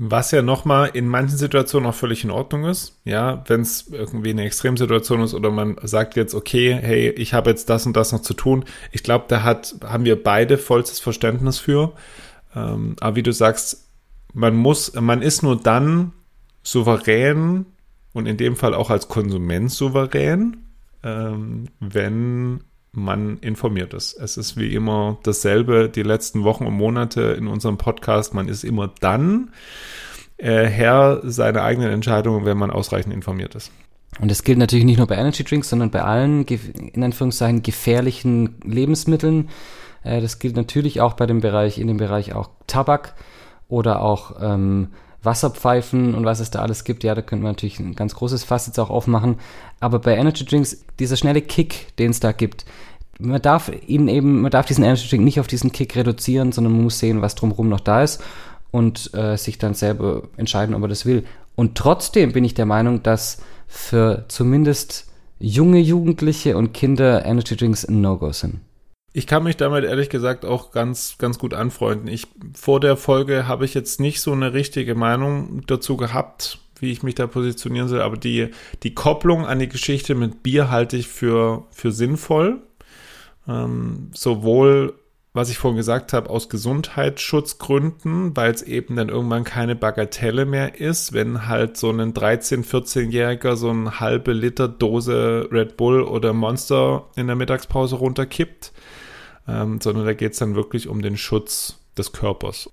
Was 0.00 0.30
ja 0.30 0.42
nochmal 0.42 0.90
in 0.94 1.08
manchen 1.08 1.36
Situationen 1.36 1.90
auch 1.90 1.94
völlig 1.94 2.22
in 2.22 2.30
Ordnung 2.30 2.66
ist. 2.66 3.00
Ja, 3.04 3.42
wenn 3.48 3.62
es 3.62 3.88
irgendwie 3.88 4.30
eine 4.30 4.44
Extremsituation 4.44 5.22
ist 5.22 5.34
oder 5.34 5.50
man 5.50 5.76
sagt 5.82 6.14
jetzt, 6.14 6.36
okay, 6.36 6.72
hey, 6.80 7.10
ich 7.10 7.34
habe 7.34 7.50
jetzt 7.50 7.68
das 7.68 7.84
und 7.84 7.96
das 7.96 8.12
noch 8.12 8.22
zu 8.22 8.34
tun. 8.34 8.64
Ich 8.92 9.02
glaube, 9.02 9.24
da 9.26 9.42
hat, 9.42 9.74
haben 9.84 10.04
wir 10.04 10.22
beide 10.22 10.56
vollstes 10.56 11.00
Verständnis 11.00 11.58
für. 11.58 11.94
Ähm, 12.54 12.94
aber 13.00 13.16
wie 13.16 13.24
du 13.24 13.32
sagst, 13.32 13.88
man 14.32 14.54
muss, 14.54 14.94
man 14.94 15.20
ist 15.20 15.42
nur 15.42 15.56
dann 15.60 16.12
souverän 16.62 17.66
und 18.12 18.26
in 18.26 18.36
dem 18.36 18.54
Fall 18.54 18.74
auch 18.74 18.90
als 18.90 19.08
Konsument 19.08 19.72
souverän, 19.72 20.58
ähm, 21.02 21.70
wenn 21.80 22.60
man 22.98 23.38
informiert 23.38 23.94
ist. 23.94 24.14
Es 24.14 24.36
ist 24.36 24.56
wie 24.56 24.74
immer 24.74 25.18
dasselbe 25.22 25.88
die 25.88 26.02
letzten 26.02 26.44
Wochen 26.44 26.66
und 26.66 26.74
Monate 26.74 27.22
in 27.38 27.46
unserem 27.46 27.78
Podcast. 27.78 28.34
Man 28.34 28.48
ist 28.48 28.64
immer 28.64 28.92
dann 29.00 29.50
äh, 30.36 30.66
Herr 30.66 31.20
seiner 31.24 31.62
eigenen 31.62 31.90
Entscheidungen, 31.90 32.44
wenn 32.44 32.58
man 32.58 32.70
ausreichend 32.70 33.14
informiert 33.14 33.54
ist. 33.54 33.72
Und 34.20 34.30
das 34.30 34.42
gilt 34.42 34.58
natürlich 34.58 34.84
nicht 34.84 34.98
nur 34.98 35.06
bei 35.06 35.16
Energy 35.16 35.44
Drinks, 35.44 35.68
sondern 35.68 35.90
bei 35.90 36.02
allen, 36.02 36.44
in 36.44 37.04
Anführungszeichen, 37.04 37.62
gefährlichen 37.62 38.56
Lebensmitteln. 38.64 39.50
Äh, 40.02 40.20
das 40.20 40.38
gilt 40.38 40.56
natürlich 40.56 41.00
auch 41.00 41.14
bei 41.14 41.26
dem 41.26 41.40
Bereich, 41.40 41.78
in 41.78 41.86
dem 41.86 41.98
Bereich 41.98 42.34
auch 42.34 42.50
Tabak 42.66 43.14
oder 43.68 44.00
auch 44.02 44.36
ähm, 44.40 44.88
Wasserpfeifen 45.28 46.14
und 46.14 46.24
was 46.24 46.40
es 46.40 46.50
da 46.50 46.60
alles 46.60 46.84
gibt, 46.84 47.04
ja, 47.04 47.14
da 47.14 47.20
könnte 47.20 47.42
man 47.42 47.52
natürlich 47.52 47.78
ein 47.78 47.94
ganz 47.94 48.14
großes 48.14 48.44
Fass 48.44 48.66
jetzt 48.66 48.78
auch 48.80 48.88
aufmachen. 48.88 49.36
Aber 49.78 49.98
bei 49.98 50.16
Energy 50.16 50.44
Drinks, 50.44 50.84
dieser 50.98 51.16
schnelle 51.16 51.42
Kick, 51.42 51.94
den 51.98 52.10
es 52.10 52.20
da 52.20 52.32
gibt, 52.32 52.64
man 53.18 53.42
darf 53.42 53.70
ihn 53.86 54.08
eben, 54.08 54.40
man 54.40 54.50
darf 54.50 54.66
diesen 54.66 54.84
Energy 54.84 55.08
Drink 55.08 55.24
nicht 55.24 55.40
auf 55.40 55.46
diesen 55.46 55.72
Kick 55.72 55.96
reduzieren, 55.96 56.52
sondern 56.52 56.72
man 56.72 56.84
muss 56.84 56.98
sehen, 56.98 57.20
was 57.20 57.34
drumherum 57.34 57.68
noch 57.68 57.80
da 57.80 58.02
ist 58.02 58.22
und 58.70 59.12
äh, 59.14 59.36
sich 59.36 59.58
dann 59.58 59.74
selber 59.74 60.22
entscheiden, 60.36 60.74
ob 60.74 60.82
er 60.82 60.88
das 60.88 61.04
will. 61.04 61.24
Und 61.54 61.74
trotzdem 61.76 62.32
bin 62.32 62.44
ich 62.44 62.54
der 62.54 62.66
Meinung, 62.66 63.02
dass 63.02 63.42
für 63.66 64.24
zumindest 64.28 65.06
junge 65.38 65.78
Jugendliche 65.78 66.56
und 66.56 66.72
Kinder 66.72 67.24
Energy 67.24 67.56
Drinks 67.56 67.84
ein 67.84 68.00
No-Go 68.00 68.32
sind. 68.32 68.60
Ich 69.18 69.26
kann 69.26 69.42
mich 69.42 69.56
damit 69.56 69.84
ehrlich 69.84 70.10
gesagt 70.10 70.44
auch 70.44 70.70
ganz, 70.70 71.16
ganz 71.18 71.40
gut 71.40 71.52
anfreunden. 71.52 72.06
Ich, 72.06 72.28
vor 72.54 72.78
der 72.78 72.96
Folge 72.96 73.48
habe 73.48 73.64
ich 73.64 73.74
jetzt 73.74 73.98
nicht 73.98 74.20
so 74.20 74.30
eine 74.30 74.52
richtige 74.52 74.94
Meinung 74.94 75.62
dazu 75.66 75.96
gehabt, 75.96 76.60
wie 76.78 76.92
ich 76.92 77.02
mich 77.02 77.16
da 77.16 77.26
positionieren 77.26 77.88
soll, 77.88 78.00
aber 78.00 78.16
die, 78.16 78.50
die 78.84 78.94
Kopplung 78.94 79.44
an 79.44 79.58
die 79.58 79.68
Geschichte 79.68 80.14
mit 80.14 80.44
Bier 80.44 80.70
halte 80.70 80.96
ich 80.96 81.08
für, 81.08 81.64
für 81.72 81.90
sinnvoll. 81.90 82.60
Ähm, 83.48 84.12
sowohl, 84.14 84.94
was 85.32 85.50
ich 85.50 85.58
vorhin 85.58 85.78
gesagt 85.78 86.12
habe, 86.12 86.30
aus 86.30 86.48
Gesundheitsschutzgründen, 86.48 88.36
weil 88.36 88.52
es 88.52 88.62
eben 88.62 88.94
dann 88.94 89.08
irgendwann 89.08 89.42
keine 89.42 89.74
Bagatelle 89.74 90.46
mehr 90.46 90.80
ist, 90.80 91.12
wenn 91.12 91.48
halt 91.48 91.76
so 91.76 91.90
ein 91.90 92.14
13-, 92.14 92.64
14-Jähriger 92.64 93.56
so 93.56 93.70
eine 93.70 93.98
halbe 93.98 94.32
Liter 94.32 94.68
Dose 94.68 95.48
Red 95.50 95.76
Bull 95.76 96.02
oder 96.02 96.32
Monster 96.32 97.06
in 97.16 97.26
der 97.26 97.34
Mittagspause 97.34 97.96
runterkippt 97.96 98.70
ähm, 99.48 99.80
sondern 99.80 100.04
da 100.04 100.12
geht 100.12 100.32
es 100.32 100.38
dann 100.38 100.54
wirklich 100.54 100.88
um 100.88 101.02
den 101.02 101.16
Schutz 101.16 101.78
des 101.96 102.12
Körpers. 102.12 102.70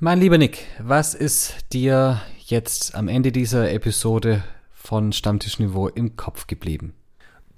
Mein 0.00 0.20
lieber 0.20 0.38
Nick, 0.38 0.66
was 0.80 1.14
ist 1.14 1.56
dir 1.72 2.20
jetzt 2.38 2.94
am 2.94 3.08
Ende 3.08 3.32
dieser 3.32 3.70
Episode 3.72 4.42
von 4.72 5.12
Stammtischniveau 5.12 5.88
im 5.88 6.16
Kopf 6.16 6.46
geblieben? 6.46 6.94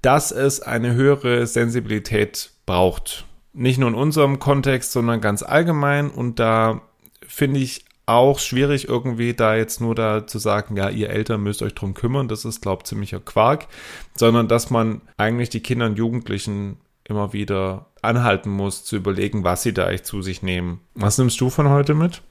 Dass 0.01 0.31
es 0.31 0.59
eine 0.59 0.93
höhere 0.93 1.45
Sensibilität 1.45 2.51
braucht. 2.65 3.25
Nicht 3.53 3.77
nur 3.77 3.89
in 3.89 3.95
unserem 3.95 4.39
Kontext, 4.39 4.91
sondern 4.91 5.21
ganz 5.21 5.43
allgemein. 5.43 6.09
Und 6.09 6.39
da 6.39 6.81
finde 7.25 7.59
ich 7.59 7.85
auch 8.07 8.39
schwierig 8.39 8.87
irgendwie 8.87 9.33
da 9.33 9.55
jetzt 9.55 9.79
nur 9.79 9.93
da 9.93 10.25
zu 10.25 10.39
sagen, 10.39 10.75
ja, 10.75 10.89
ihr 10.89 11.11
Eltern 11.11 11.41
müsst 11.41 11.61
euch 11.61 11.75
drum 11.75 11.93
kümmern. 11.93 12.27
Das 12.27 12.43
ist, 12.43 12.61
glaube 12.61 12.81
ich, 12.81 12.87
ziemlicher 12.87 13.19
Quark. 13.19 13.67
Sondern 14.15 14.47
dass 14.47 14.71
man 14.71 15.01
eigentlich 15.17 15.49
die 15.49 15.61
Kinder 15.61 15.85
und 15.85 15.97
Jugendlichen 15.97 16.77
immer 17.03 17.33
wieder 17.33 17.90
anhalten 18.01 18.49
muss, 18.49 18.83
zu 18.83 18.95
überlegen, 18.95 19.43
was 19.43 19.63
sie 19.63 19.73
da 19.73 19.85
eigentlich 19.85 20.03
zu 20.03 20.21
sich 20.21 20.41
nehmen. 20.41 20.81
Was 20.95 21.17
nimmst 21.17 21.39
du 21.39 21.49
von 21.49 21.69
heute 21.69 21.93
mit? 21.93 22.21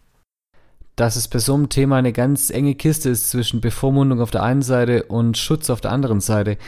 Dass 0.97 1.17
es 1.17 1.29
bei 1.29 1.39
so 1.39 1.55
einem 1.55 1.69
Thema 1.69 1.97
eine 1.97 2.13
ganz 2.13 2.51
enge 2.51 2.75
Kiste 2.75 3.11
ist 3.11 3.31
zwischen 3.31 3.61
Bevormundung 3.61 4.21
auf 4.21 4.31
der 4.31 4.43
einen 4.43 4.63
Seite 4.63 5.05
und 5.05 5.39
Schutz 5.39 5.71
auf 5.71 5.81
der 5.81 5.93
anderen 5.93 6.21
Seite. 6.21 6.59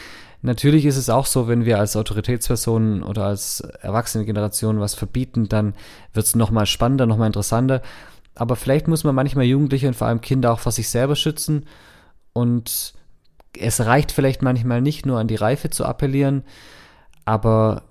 Natürlich 0.40 0.86
ist 0.86 0.96
es 0.96 1.10
auch 1.10 1.26
so, 1.26 1.46
wenn 1.46 1.64
wir 1.64 1.78
als 1.78 1.96
Autoritätspersonen 1.96 3.02
oder 3.02 3.26
als 3.26 3.60
erwachsene 3.60 4.24
Generation 4.24 4.80
was 4.80 4.94
verbieten, 4.94 5.48
dann 5.48 5.74
wird 6.12 6.26
es 6.26 6.34
nochmal 6.34 6.66
spannender, 6.66 7.06
nochmal 7.06 7.28
interessanter. 7.28 7.82
Aber 8.34 8.56
vielleicht 8.56 8.88
muss 8.88 9.04
man 9.04 9.14
manchmal 9.14 9.44
Jugendliche 9.44 9.86
und 9.86 9.94
vor 9.94 10.08
allem 10.08 10.20
Kinder 10.20 10.52
auch 10.52 10.58
vor 10.58 10.72
sich 10.72 10.88
selber 10.88 11.14
schützen. 11.14 11.66
Und 12.32 12.94
es 13.58 13.80
reicht 13.80 14.10
vielleicht 14.12 14.42
manchmal 14.42 14.80
nicht 14.80 15.06
nur 15.06 15.18
an 15.18 15.28
die 15.28 15.36
Reife 15.36 15.70
zu 15.70 15.84
appellieren, 15.84 16.44
aber 17.24 17.82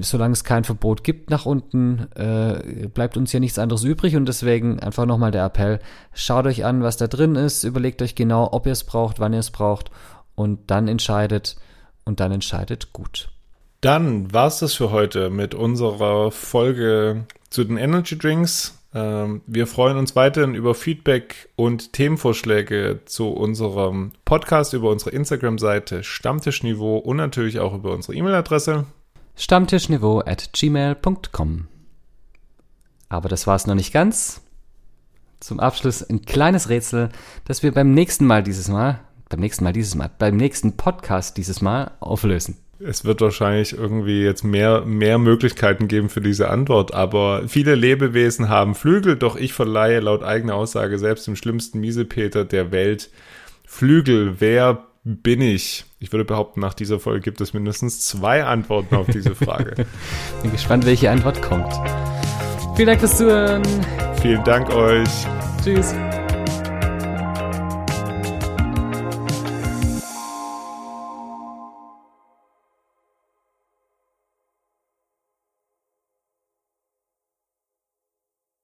solange 0.00 0.32
es 0.32 0.44
kein 0.44 0.64
Verbot 0.64 1.04
gibt 1.04 1.30
nach 1.30 1.46
unten, 1.46 2.08
äh, 2.16 2.88
bleibt 2.88 3.16
uns 3.16 3.32
ja 3.32 3.38
nichts 3.38 3.58
anderes 3.58 3.84
übrig 3.84 4.16
und 4.16 4.26
deswegen 4.26 4.80
einfach 4.80 5.06
nochmal 5.06 5.30
der 5.30 5.44
Appell, 5.44 5.78
schaut 6.12 6.46
euch 6.46 6.64
an, 6.64 6.82
was 6.82 6.96
da 6.96 7.06
drin 7.06 7.36
ist, 7.36 7.62
überlegt 7.62 8.02
euch 8.02 8.14
genau, 8.14 8.48
ob 8.52 8.66
ihr 8.66 8.72
es 8.72 8.84
braucht, 8.84 9.20
wann 9.20 9.32
ihr 9.32 9.38
es 9.38 9.50
braucht 9.50 9.90
und 10.34 10.70
dann 10.70 10.88
entscheidet 10.88 11.56
und 12.04 12.18
dann 12.18 12.32
entscheidet 12.32 12.92
gut. 12.92 13.30
Dann 13.80 14.32
war 14.32 14.48
es 14.48 14.58
das 14.58 14.74
für 14.74 14.90
heute 14.90 15.30
mit 15.30 15.54
unserer 15.54 16.32
Folge 16.32 17.24
zu 17.48 17.64
den 17.64 17.76
Energy 17.76 18.18
Drinks. 18.18 18.76
Ähm, 18.92 19.40
wir 19.46 19.68
freuen 19.68 19.96
uns 19.96 20.16
weiterhin 20.16 20.54
über 20.54 20.74
Feedback 20.74 21.48
und 21.54 21.92
Themenvorschläge 21.92 23.00
zu 23.04 23.28
unserem 23.28 24.12
Podcast 24.24 24.74
über 24.74 24.90
unsere 24.90 25.10
Instagram-Seite 25.10 26.02
Stammtischniveau 26.02 26.98
und 26.98 27.16
natürlich 27.16 27.60
auch 27.60 27.72
über 27.72 27.94
unsere 27.94 28.16
E-Mail-Adresse 28.16 28.84
Stammtischniveau 29.40 30.20
at 30.20 30.50
gmail.com. 30.52 31.66
Aber 33.08 33.30
das 33.30 33.46
war 33.46 33.56
es 33.56 33.66
noch 33.66 33.74
nicht 33.74 33.90
ganz. 33.90 34.42
Zum 35.40 35.60
Abschluss 35.60 36.02
ein 36.02 36.26
kleines 36.26 36.68
Rätsel, 36.68 37.08
das 37.46 37.62
wir 37.62 37.72
beim 37.72 37.94
nächsten 37.94 38.26
Mal 38.26 38.42
dieses 38.42 38.68
Mal, 38.68 39.00
beim 39.30 39.40
nächsten 39.40 39.64
Mal 39.64 39.72
dieses 39.72 39.94
Mal, 39.94 40.10
beim 40.18 40.36
nächsten 40.36 40.76
Podcast 40.76 41.38
dieses 41.38 41.62
Mal 41.62 41.92
auflösen. 42.00 42.58
Es 42.80 43.06
wird 43.06 43.22
wahrscheinlich 43.22 43.72
irgendwie 43.72 44.22
jetzt 44.22 44.44
mehr, 44.44 44.82
mehr 44.84 45.16
Möglichkeiten 45.16 45.88
geben 45.88 46.10
für 46.10 46.20
diese 46.20 46.50
Antwort, 46.50 46.92
aber 46.92 47.48
viele 47.48 47.74
Lebewesen 47.74 48.50
haben 48.50 48.74
Flügel, 48.74 49.16
doch 49.16 49.36
ich 49.36 49.54
verleihe 49.54 50.00
laut 50.00 50.22
eigener 50.22 50.54
Aussage 50.54 50.98
selbst 50.98 51.26
dem 51.26 51.36
schlimmsten 51.36 51.80
Miesepeter 51.80 52.44
der 52.44 52.72
Welt 52.72 53.08
Flügel. 53.64 54.34
Wer 54.38 54.89
bin 55.04 55.40
ich? 55.40 55.84
Ich 55.98 56.12
würde 56.12 56.24
behaupten, 56.24 56.60
nach 56.60 56.74
dieser 56.74 57.00
Folge 57.00 57.20
gibt 57.20 57.40
es 57.40 57.54
mindestens 57.54 58.06
zwei 58.06 58.44
Antworten 58.44 58.94
auf 58.96 59.06
diese 59.06 59.34
Frage. 59.34 59.86
bin 60.42 60.52
gespannt, 60.52 60.86
welche 60.86 61.10
Antwort 61.10 61.40
kommt. 61.42 61.72
Vielen 62.76 62.88
Dank 62.88 63.00
fürs 63.00 63.18
Zuhören. 63.18 63.62
Vielen 64.20 64.44
Dank 64.44 64.70
euch. 64.70 65.08
Tschüss. 65.62 65.94